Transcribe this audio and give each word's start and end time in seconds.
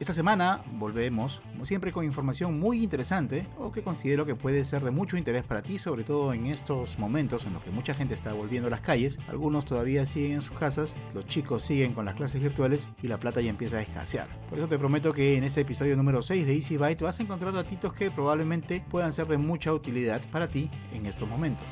Esta 0.00 0.14
semana 0.14 0.62
volvemos, 0.78 1.42
como 1.52 1.66
siempre, 1.66 1.92
con 1.92 2.06
información 2.06 2.58
muy 2.58 2.82
interesante 2.82 3.46
o 3.58 3.70
que 3.70 3.82
considero 3.82 4.24
que 4.24 4.34
puede 4.34 4.64
ser 4.64 4.82
de 4.82 4.90
mucho 4.90 5.18
interés 5.18 5.44
para 5.44 5.60
ti, 5.60 5.76
sobre 5.76 6.04
todo 6.04 6.32
en 6.32 6.46
estos 6.46 6.98
momentos 6.98 7.44
en 7.44 7.52
los 7.52 7.62
que 7.62 7.70
mucha 7.70 7.92
gente 7.92 8.14
está 8.14 8.32
volviendo 8.32 8.68
a 8.68 8.70
las 8.70 8.80
calles, 8.80 9.18
algunos 9.28 9.66
todavía 9.66 10.06
siguen 10.06 10.32
en 10.32 10.42
sus 10.42 10.58
casas, 10.58 10.96
los 11.12 11.26
chicos 11.26 11.64
siguen 11.64 11.92
con 11.92 12.06
las 12.06 12.14
clases 12.14 12.40
virtuales 12.40 12.88
y 13.02 13.08
la 13.08 13.20
plata 13.20 13.42
ya 13.42 13.50
empieza 13.50 13.76
a 13.76 13.82
escasear. 13.82 14.26
Por 14.48 14.56
eso 14.56 14.68
te 14.68 14.78
prometo 14.78 15.12
que 15.12 15.36
en 15.36 15.44
este 15.44 15.60
episodio 15.60 15.94
número 15.98 16.22
6 16.22 16.46
de 16.46 16.54
Easy 16.54 16.78
Byte 16.78 17.02
vas 17.02 17.20
a 17.20 17.22
encontrar 17.22 17.52
datitos 17.52 17.92
que 17.92 18.10
probablemente 18.10 18.82
puedan 18.88 19.12
ser 19.12 19.26
de 19.26 19.36
mucha 19.36 19.70
utilidad 19.70 20.22
para 20.30 20.48
ti 20.48 20.70
en 20.94 21.04
estos 21.04 21.28
momentos. 21.28 21.66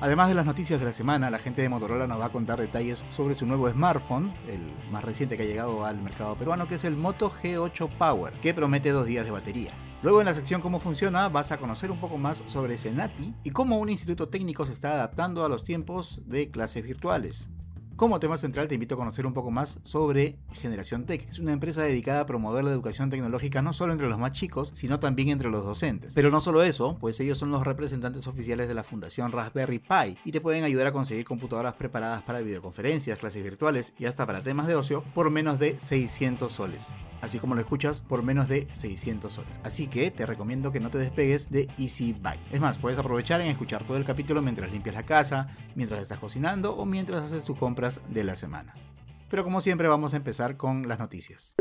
Además 0.00 0.28
de 0.28 0.34
las 0.34 0.44
noticias 0.44 0.80
de 0.80 0.86
la 0.86 0.92
semana, 0.92 1.30
la 1.30 1.38
gente 1.38 1.62
de 1.62 1.68
Motorola 1.68 2.06
nos 2.06 2.20
va 2.20 2.26
a 2.26 2.32
contar 2.32 2.60
detalles 2.60 3.04
sobre 3.10 3.34
su 3.34 3.46
nuevo 3.46 3.70
smartphone, 3.70 4.34
el 4.48 4.60
más 4.90 5.04
reciente 5.04 5.36
que 5.36 5.44
ha 5.44 5.46
llegado 5.46 5.84
al 5.86 6.00
mercado 6.02 6.36
peruano, 6.36 6.68
que 6.68 6.74
es 6.74 6.84
el 6.84 6.96
Moto 6.96 7.30
G8 7.30 7.88
Power, 7.96 8.32
que 8.34 8.52
promete 8.52 8.90
dos 8.90 9.06
días 9.06 9.24
de 9.24 9.30
batería. 9.30 9.70
Luego 10.02 10.20
en 10.20 10.26
la 10.26 10.34
sección 10.34 10.60
cómo 10.60 10.80
funciona 10.80 11.30
vas 11.30 11.50
a 11.52 11.56
conocer 11.56 11.90
un 11.90 11.98
poco 11.98 12.18
más 12.18 12.42
sobre 12.48 12.76
Senati 12.76 13.32
y 13.42 13.50
cómo 13.52 13.78
un 13.78 13.88
instituto 13.88 14.28
técnico 14.28 14.66
se 14.66 14.72
está 14.72 14.92
adaptando 14.92 15.44
a 15.44 15.48
los 15.48 15.64
tiempos 15.64 16.20
de 16.26 16.50
clases 16.50 16.84
virtuales. 16.84 17.48
Como 17.96 18.18
tema 18.18 18.36
central 18.36 18.66
te 18.66 18.74
invito 18.74 18.96
a 18.96 18.98
conocer 18.98 19.24
un 19.24 19.34
poco 19.34 19.52
más 19.52 19.78
sobre 19.84 20.36
Generación 20.52 21.06
Tech. 21.06 21.28
Es 21.30 21.38
una 21.38 21.52
empresa 21.52 21.82
dedicada 21.82 22.22
a 22.22 22.26
promover 22.26 22.64
la 22.64 22.72
educación 22.72 23.08
tecnológica 23.08 23.62
no 23.62 23.72
solo 23.72 23.92
entre 23.92 24.08
los 24.08 24.18
más 24.18 24.32
chicos, 24.32 24.72
sino 24.74 24.98
también 24.98 25.28
entre 25.28 25.48
los 25.48 25.64
docentes. 25.64 26.12
Pero 26.12 26.28
no 26.28 26.40
solo 26.40 26.64
eso, 26.64 26.98
pues 26.98 27.20
ellos 27.20 27.38
son 27.38 27.52
los 27.52 27.64
representantes 27.64 28.26
oficiales 28.26 28.66
de 28.66 28.74
la 28.74 28.82
Fundación 28.82 29.30
Raspberry 29.30 29.78
Pi 29.78 30.18
y 30.24 30.32
te 30.32 30.40
pueden 30.40 30.64
ayudar 30.64 30.88
a 30.88 30.92
conseguir 30.92 31.24
computadoras 31.24 31.74
preparadas 31.74 32.24
para 32.24 32.40
videoconferencias, 32.40 33.16
clases 33.16 33.44
virtuales 33.44 33.94
y 33.96 34.06
hasta 34.06 34.26
para 34.26 34.42
temas 34.42 34.66
de 34.66 34.74
ocio 34.74 35.04
por 35.14 35.30
menos 35.30 35.60
de 35.60 35.78
600 35.78 36.52
soles. 36.52 36.88
Así 37.20 37.38
como 37.38 37.54
lo 37.54 37.60
escuchas, 37.60 38.02
por 38.02 38.22
menos 38.22 38.48
de 38.48 38.68
600 38.72 39.32
soles. 39.32 39.60
Así 39.62 39.86
que 39.86 40.10
te 40.10 40.26
recomiendo 40.26 40.72
que 40.72 40.80
no 40.80 40.90
te 40.90 40.98
despegues 40.98 41.50
de 41.50 41.68
Easy 41.78 42.12
Buy. 42.12 42.38
Es 42.52 42.60
más, 42.60 42.78
puedes 42.78 42.98
aprovechar 42.98 43.40
en 43.40 43.46
escuchar 43.46 43.84
todo 43.84 43.96
el 43.96 44.04
capítulo 44.04 44.42
mientras 44.42 44.70
limpias 44.70 44.94
la 44.94 45.04
casa, 45.04 45.46
mientras 45.74 46.02
estás 46.02 46.18
cocinando 46.18 46.76
o 46.76 46.84
mientras 46.84 47.22
haces 47.22 47.44
tu 47.44 47.54
compra 47.54 47.83
de 48.08 48.24
la 48.24 48.36
semana. 48.36 48.74
Pero 49.30 49.44
como 49.44 49.60
siempre 49.60 49.88
vamos 49.88 50.14
a 50.14 50.16
empezar 50.16 50.56
con 50.56 50.88
las 50.88 50.98
noticias. 50.98 51.54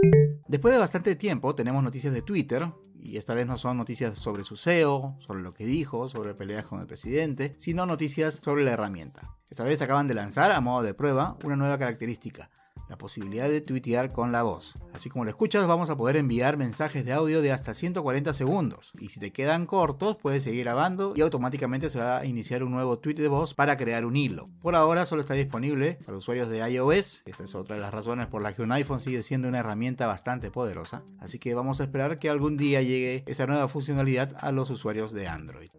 Después 0.48 0.74
de 0.74 0.80
bastante 0.80 1.16
tiempo 1.16 1.56
tenemos 1.56 1.84
noticias 1.84 2.14
de 2.14 2.22
Twitter, 2.22 2.68
y 3.00 3.18
esta 3.18 3.34
vez 3.34 3.48
no 3.48 3.58
son 3.58 3.78
noticias 3.78 4.18
sobre 4.18 4.44
su 4.44 4.56
SEO, 4.56 5.18
sobre 5.20 5.42
lo 5.42 5.54
que 5.54 5.66
dijo, 5.66 6.08
sobre 6.08 6.34
peleas 6.34 6.66
con 6.66 6.80
el 6.80 6.88
presidente, 6.88 7.56
sino 7.58 7.86
noticias 7.86 8.40
sobre 8.42 8.64
la 8.64 8.72
herramienta. 8.72 9.36
Esta 9.50 9.64
vez 9.64 9.82
acaban 9.82 10.08
de 10.08 10.14
lanzar 10.14 10.52
a 10.52 10.62
modo 10.62 10.84
de 10.84 10.94
prueba 10.94 11.38
una 11.44 11.56
nueva 11.56 11.78
característica, 11.78 12.50
la 12.94 12.98
posibilidad 13.00 13.50
de 13.50 13.60
tuitear 13.60 14.12
con 14.12 14.32
la 14.32 14.44
voz. 14.44 14.76
Así 14.94 15.10
como 15.10 15.24
lo 15.24 15.32
escuchas, 15.32 15.66
vamos 15.66 15.90
a 15.90 15.98
poder 15.98 16.16
enviar 16.16 16.58
mensajes 16.58 17.04
de 17.04 17.12
audio 17.12 17.42
de 17.42 17.52
hasta 17.52 17.74
140 17.74 18.36
segundos. 18.36 18.92
Y 19.00 19.10
si 19.10 19.20
te 19.20 19.32
quedan 19.32 19.66
cortos, 19.66 20.18
puedes 20.22 20.44
seguir 20.44 20.66
grabando 20.66 21.14
y 21.16 21.22
automáticamente 21.22 21.90
se 21.90 21.98
va 21.98 22.20
a 22.20 22.26
iniciar 22.26 22.62
un 22.62 22.72
nuevo 22.72 23.00
tweet 23.00 23.16
de 23.16 23.28
voz 23.30 23.56
para 23.56 23.78
crear 23.78 24.06
un 24.06 24.16
hilo. 24.16 24.52
Por 24.62 24.76
ahora 24.76 25.08
solo 25.08 25.22
está 25.22 25.34
disponible 25.34 25.98
para 26.06 26.20
usuarios 26.20 26.50
de 26.50 26.60
iOS. 26.70 27.24
Esa 27.26 27.44
es 27.44 27.56
otra 27.56 27.78
de 27.78 27.82
las 27.82 27.92
razones 27.92 28.28
por 28.28 28.44
las 28.44 28.54
que 28.54 28.62
un 28.62 28.72
iPhone 28.72 29.00
sigue 29.00 29.24
siendo 29.24 29.48
una 29.48 29.58
herramienta 29.58 30.06
bastante 30.06 30.52
poderosa. 30.52 31.02
Así 31.20 31.40
que 31.40 31.56
vamos 31.56 31.82
a 31.82 31.86
esperar 31.86 32.20
que 32.20 32.30
algún 32.30 32.58
día 32.58 32.84
llegue 32.84 33.24
esa 33.26 33.48
nueva 33.48 33.68
funcionalidad 33.70 34.38
a 34.40 34.52
los 34.52 34.70
usuarios 34.70 35.14
de 35.14 35.28
Android. 35.28 35.72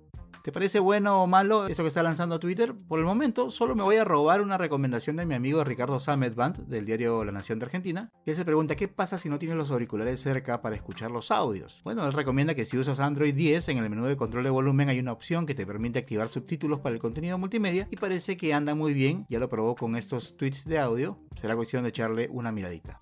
¿Te 0.44 0.52
parece 0.52 0.78
bueno 0.78 1.22
o 1.22 1.26
malo 1.26 1.68
eso 1.68 1.82
que 1.82 1.88
está 1.88 2.02
lanzando 2.02 2.38
Twitter? 2.38 2.74
Por 2.74 2.98
el 2.98 3.06
momento, 3.06 3.50
solo 3.50 3.74
me 3.74 3.82
voy 3.82 3.96
a 3.96 4.04
robar 4.04 4.42
una 4.42 4.58
recomendación 4.58 5.16
de 5.16 5.24
mi 5.24 5.32
amigo 5.32 5.64
Ricardo 5.64 5.96
Band 6.36 6.66
del 6.66 6.84
diario 6.84 7.24
La 7.24 7.32
Nación 7.32 7.58
de 7.58 7.64
Argentina, 7.64 8.12
que 8.26 8.34
se 8.34 8.44
pregunta 8.44 8.76
qué 8.76 8.86
pasa 8.86 9.16
si 9.16 9.30
no 9.30 9.38
tienes 9.38 9.56
los 9.56 9.70
auriculares 9.70 10.20
cerca 10.20 10.60
para 10.60 10.76
escuchar 10.76 11.10
los 11.10 11.30
audios. 11.30 11.80
Bueno, 11.82 12.06
él 12.06 12.12
recomienda 12.12 12.54
que 12.54 12.66
si 12.66 12.76
usas 12.76 13.00
Android 13.00 13.34
10, 13.34 13.70
en 13.70 13.78
el 13.78 13.88
menú 13.88 14.04
de 14.04 14.18
control 14.18 14.44
de 14.44 14.50
volumen 14.50 14.90
hay 14.90 14.98
una 14.98 15.12
opción 15.12 15.46
que 15.46 15.54
te 15.54 15.64
permite 15.64 16.00
activar 16.00 16.28
subtítulos 16.28 16.80
para 16.80 16.94
el 16.94 17.00
contenido 17.00 17.38
multimedia 17.38 17.88
y 17.90 17.96
parece 17.96 18.36
que 18.36 18.52
anda 18.52 18.74
muy 18.74 18.92
bien, 18.92 19.24
ya 19.30 19.38
lo 19.38 19.48
probó 19.48 19.74
con 19.74 19.96
estos 19.96 20.36
tweets 20.36 20.66
de 20.66 20.78
audio, 20.78 21.16
será 21.40 21.56
cuestión 21.56 21.84
de 21.84 21.88
echarle 21.88 22.28
una 22.30 22.52
miradita. 22.52 22.98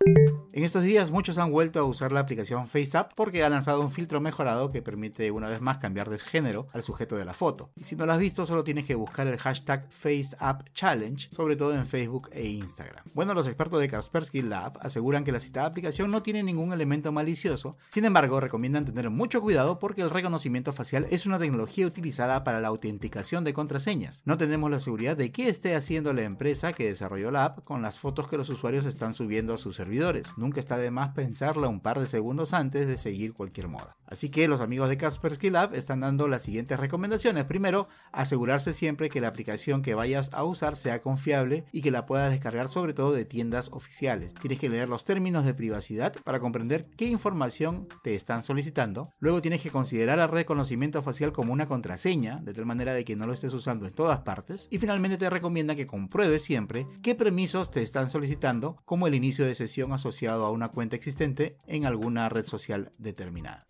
En 0.55 0.65
estos 0.65 0.83
días 0.83 1.11
muchos 1.11 1.39
han 1.39 1.51
vuelto 1.51 1.81
a 1.81 1.85
usar 1.85 2.13
la 2.13 2.21
aplicación 2.21 2.67
FaceApp 2.67 3.15
porque 3.15 3.43
ha 3.43 3.49
lanzado 3.49 3.81
un 3.81 3.91
filtro 3.91 4.21
mejorado 4.21 4.71
que 4.71 4.83
permite 4.83 5.31
una 5.31 5.49
vez 5.49 5.63
más 5.63 5.79
cambiar 5.79 6.11
de 6.11 6.19
género 6.19 6.67
al 6.75 6.83
sujeto 6.83 7.17
de 7.17 7.25
la 7.25 7.33
foto. 7.33 7.71
Y 7.75 7.85
si 7.85 7.97
no 7.97 8.05
lo 8.05 8.13
has 8.13 8.19
visto, 8.19 8.45
solo 8.45 8.63
tienes 8.63 8.85
que 8.85 8.95
buscar 8.95 9.27
el 9.27 9.39
hashtag 9.39 9.89
FaceAppChallenge, 9.89 11.31
sobre 11.31 11.57
todo 11.57 11.75
en 11.75 11.87
Facebook 11.87 12.29
e 12.33 12.47
Instagram. 12.51 13.03
Bueno, 13.15 13.33
los 13.33 13.47
expertos 13.47 13.81
de 13.81 13.89
Kaspersky 13.89 14.43
Lab 14.43 14.77
aseguran 14.83 15.25
que 15.25 15.33
la 15.33 15.41
citada 15.41 15.67
aplicación 15.67 16.11
no 16.11 16.23
tiene 16.23 16.43
ningún 16.43 16.75
elemento 16.75 17.13
malicioso, 17.13 17.79
sin 17.89 18.05
embargo 18.05 18.39
recomiendan 18.39 18.85
tener 18.85 19.09
mucho 19.09 19.41
cuidado 19.41 19.79
porque 19.79 20.03
el 20.03 20.11
reconocimiento 20.11 20.75
facial 20.75 21.07
es 21.09 21.25
una 21.25 21.39
tecnología 21.39 21.87
utilizada 21.87 22.45
para 22.45 22.61
la 22.61 22.69
autenticación 22.69 23.43
de 23.45 23.55
contraseñas. 23.55 24.21
No 24.27 24.37
tenemos 24.37 24.71
la 24.71 24.81
seguridad 24.81 25.17
de 25.17 25.33
qué 25.33 25.49
esté 25.49 25.75
haciendo 25.75 26.13
la 26.13 26.25
empresa 26.25 26.75
que 26.75 26.89
desarrolló 26.89 27.31
la 27.31 27.47
app 27.47 27.65
con 27.65 27.81
las 27.81 27.99
fotos 27.99 28.29
que 28.29 28.37
los 28.37 28.51
usuarios 28.51 28.85
están 28.85 29.15
subiendo 29.15 29.55
a 29.55 29.59
sus 29.59 29.77
servidores. 29.77 30.35
Nunca 30.43 30.59
está 30.59 30.77
de 30.77 30.91
más 30.91 31.11
pensarla 31.11 31.69
un 31.69 31.79
par 31.79 32.01
de 32.01 32.09
segundos 32.09 32.53
antes 32.53 32.89
de 32.89 32.97
seguir 32.97 33.33
cualquier 33.33 33.69
moda. 33.69 33.97
Así 34.07 34.29
que 34.29 34.49
los 34.49 34.61
amigos 34.61 34.89
de 34.89 34.97
Kaspersky 34.97 35.51
Lab 35.51 35.73
están 35.73 36.01
dando 36.01 36.27
las 36.27 36.43
siguientes 36.43 36.81
recomendaciones. 36.81 37.45
Primero, 37.45 37.87
asegurarse 38.11 38.73
siempre 38.73 39.09
que 39.09 39.21
la 39.21 39.29
aplicación 39.29 39.83
que 39.83 39.95
vayas 39.95 40.31
a 40.35 40.43
usar 40.43 40.75
sea 40.75 41.01
confiable 41.01 41.65
y 41.71 41.81
que 41.81 41.93
la 41.93 42.07
puedas 42.07 42.33
descargar 42.33 42.69
sobre 42.69 42.93
todo 42.93 43.13
de 43.13 43.25
tiendas 43.25 43.69
oficiales. 43.73 44.35
Tienes 44.35 44.59
que 44.59 44.69
leer 44.69 44.89
los 44.89 45.05
términos 45.05 45.45
de 45.45 45.55
privacidad 45.55 46.13
para 46.25 46.41
comprender 46.41 46.87
qué 46.97 47.05
información 47.05 47.87
te 48.03 48.17
están 48.17 48.43
solicitando. 48.43 49.13
Luego 49.21 49.43
tienes 49.43 49.63
que 49.63 49.71
considerar 49.71 50.19
el 50.19 50.29
reconocimiento 50.29 51.03
facial 51.03 51.33
como 51.33 51.53
una 51.53 51.67
contraseña, 51.67 52.41
de 52.43 52.53
tal 52.53 52.67
manera 52.67 52.95
de 52.95 53.05
que 53.05 53.15
no 53.15 53.29
lo 53.29 53.33
estés 53.33 53.55
usando 53.55 53.87
en 53.87 53.95
todas 53.95 54.23
partes. 54.23 54.67
Y 54.71 54.79
finalmente 54.79 55.19
te 55.19 55.31
recomienda 55.31 55.77
que 55.77 55.87
compruebes 55.87 56.43
siempre 56.43 56.89
qué 57.01 57.15
permisos 57.15 57.71
te 57.71 57.83
están 57.83 58.11
solicitando, 58.11 58.77
como 58.85 59.07
el 59.07 59.15
inicio 59.15 59.47
de 59.47 59.55
sesión 59.55 59.93
asociado 59.93 60.32
a 60.33 60.51
una 60.51 60.69
cuenta 60.69 60.97
existente 60.97 61.57
en 61.67 61.87
alguna 61.87 62.29
red 62.29 62.47
social 62.47 62.91
determinada. 62.99 63.67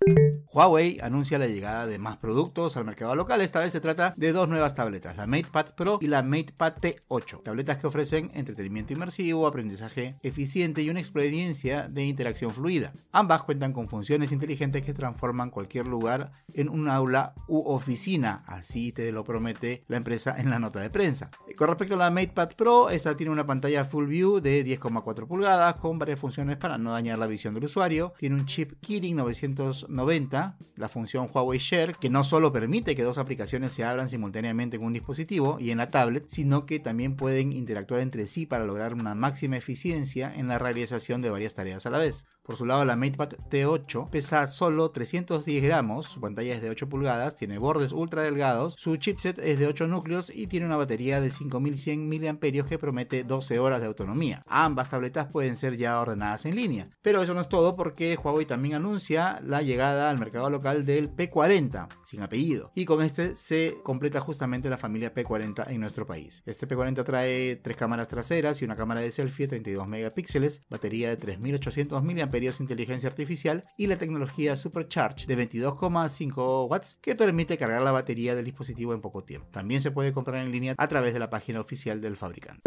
Huawei 0.53 0.99
anuncia 1.01 1.39
la 1.39 1.47
llegada 1.47 1.87
de 1.87 1.99
más 1.99 2.19
productos 2.19 2.77
al 2.77 2.85
mercado 2.85 3.17
local. 3.17 3.41
Esta 3.41 3.61
vez 3.61 3.73
se 3.73 3.81
trata 3.81 4.13
de 4.19 4.33
dos 4.33 4.49
nuevas 4.49 4.75
tabletas, 4.75 5.17
la 5.17 5.27
MatePad 5.27 5.75
Pro 5.75 5.99
y 6.01 6.09
la 6.09 6.23
MatePad 6.23 6.75
T8. 6.75 7.43
Tabletas 7.43 7.79
que 7.79 7.87
ofrecen 7.87 8.31
entretenimiento 8.35 8.93
inmersivo, 8.93 9.47
aprendizaje 9.47 10.17
eficiente 10.23 10.83
y 10.83 10.91
una 10.91 11.01
experiencia 11.01 11.89
de 11.89 12.05
interacción 12.05 12.51
fluida. 12.51 12.93
Ambas 13.13 13.45
cuentan 13.45 13.73
con 13.73 13.89
funciones 13.89 14.31
inteligentes 14.31 14.85
que 14.85 14.93
transforman 14.93 15.51
cualquier 15.51 15.87
lugar 15.87 16.33
en 16.53 16.69
un 16.69 16.89
aula 16.89 17.35
u 17.49 17.61
oficina. 17.61 18.43
Así 18.47 18.93
te 18.93 19.11
lo 19.11 19.25
promete 19.25 19.85
la 19.89 19.97
empresa 19.97 20.35
en 20.39 20.51
la 20.51 20.59
nota 20.59 20.81
de 20.81 20.91
prensa. 20.91 21.31
Con 21.57 21.69
respecto 21.69 21.95
a 21.95 21.99
la 21.99 22.11
MatePad 22.11 22.51
Pro, 22.57 22.91
esta 22.91 23.17
tiene 23.17 23.33
una 23.33 23.47
pantalla 23.47 23.85
Full 23.85 24.07
View 24.07 24.41
de 24.41 24.65
10,4 24.67 25.27
pulgadas 25.27 25.77
con 25.81 25.99
varias 25.99 26.21
funciones 26.21 26.52
para 26.59 26.79
no 26.79 26.93
dañar 26.93 27.19
la 27.19 27.27
visión 27.27 27.55
del 27.55 27.65
usuario. 27.65 28.13
Tiene 28.19 28.37
un 28.37 28.47
chip 28.47 28.73
Kirin 28.81 29.17
990 29.17 30.57
la 30.77 30.89
función 30.89 31.29
Huawei 31.33 31.59
Share, 31.59 31.95
que 31.95 32.11
no 32.11 32.25
solo 32.25 32.53
permite 32.53 32.97
que 32.97 33.05
dos 33.05 33.19
aplicaciones 33.19 33.73
se 33.73 33.85
abran 33.85 34.09
simultáneamente 34.09 34.77
en 34.77 34.85
un 34.85 34.93
dispositivo 34.93 35.59
y 35.61 35.71
en 35.71 35.79
la 35.79 35.89
tablet, 35.89 36.25
sino 36.29 36.67
que 36.67 36.81
también 36.81 37.17
pueden 37.17 37.53
interactuar 37.53 38.01
entre 38.01 38.27
sí 38.27 38.47
para 38.47 38.65
lograr 38.65 38.95
una 38.95 39.15
máxima 39.15 39.57
eficiencia 39.57 40.33
en 40.35 40.49
la 40.49 40.59
realización 40.59 41.23
de 41.23 41.31
varias 41.31 41.55
tareas 41.55 41.87
a 41.87 41.91
la 41.91 41.99
vez. 41.99 42.25
Por 42.43 42.57
su 42.57 42.67
lado, 42.67 42.85
la 42.85 42.97
MatePad 42.97 43.35
T8 43.51 44.11
pesa 44.11 44.47
solo 44.49 44.91
310 44.91 45.63
gramos, 45.63 46.07
su 46.07 46.21
pantalla 46.21 46.55
es 46.55 46.63
de 46.63 46.71
8 46.71 46.89
pulgadas, 46.89 47.37
tiene 47.37 47.59
bordes 47.59 47.93
ultra 47.93 48.23
delgados, 48.23 48.75
su 48.75 48.97
chipset 48.97 49.39
es 49.39 49.59
de 49.59 49.69
8 49.69 49.87
núcleos 49.87 50.33
y 50.35 50.49
tiene 50.49 50.67
una 50.67 50.77
batería 50.77 51.21
de 51.21 51.31
5100 51.31 52.09
mAh 52.09 52.67
que 52.69 52.79
promete 52.79 53.23
12 53.23 53.59
horas 53.61 53.81
de 53.81 53.87
autonomía. 53.87 54.43
Ambas 54.47 54.91
tabletas 54.91 55.29
pueden 55.31 55.57
ser 55.57 55.77
ya 55.77 56.01
ordenadas 56.01 56.42
en 56.47 56.57
línea. 56.57 56.89
Pero 57.03 57.23
eso 57.23 57.35
no 57.35 57.41
es 57.41 57.49
todo 57.49 57.77
porque 57.77 58.17
Huawei 58.17 58.47
también 58.47 58.75
anuncia 58.75 59.41
la 59.45 59.63
llegada 59.63 60.11
al 60.11 60.19
mercado 60.19 60.51
local 60.51 60.85
del 60.85 61.15
P40, 61.15 61.89
sin 62.05 62.23
apellido. 62.23 62.73
Y 62.75 62.85
con 62.85 63.03
este 63.03 63.37
se 63.37 63.79
completa 63.83 64.21
justamente 64.21 64.71
la 64.71 64.79
familia 64.79 65.15
P40 65.15 65.69
en 65.69 65.81
nuestro 65.81 66.07
país. 66.07 66.43
Este 66.47 66.67
P40 66.67 67.05
trae 67.05 67.57
tres 67.57 67.77
cámaras 67.77 68.09
traseras 68.09 68.61
y 68.61 68.65
una 68.65 68.77
cámara 68.77 69.01
de 69.01 69.11
selfie 69.11 69.47
de 69.47 69.51
32 69.51 69.89
megapíxeles, 69.89 70.65
batería 70.69 71.09
de 71.09 71.17
3800 71.17 72.03
mAh 72.03 72.13
inteligencia 72.61 73.09
artificial 73.09 73.65
y 73.77 73.87
la 73.87 73.97
tecnología 73.97 74.57
Supercharge 74.57 75.27
de 75.27 75.37
22,5 75.37 76.69
watts 76.69 76.99
que 77.01 77.15
permite 77.15 77.59
cargar 77.59 77.83
la 77.83 77.93
batería 77.93 78.35
del 78.35 78.45
dispositivo 78.45 78.95
en 78.95 79.01
poco 79.01 79.25
tiempo. 79.25 79.49
También 79.51 79.81
se 79.81 79.91
puede 79.91 80.13
comprar 80.13 80.45
en 80.45 80.53
línea 80.53 80.75
a 80.77 80.89
través 80.89 81.13
de 81.13 81.19
la 81.19 81.31
página 81.31 81.61
oficial 81.61 82.01
del 82.01 82.17
fabricante. 82.17 82.63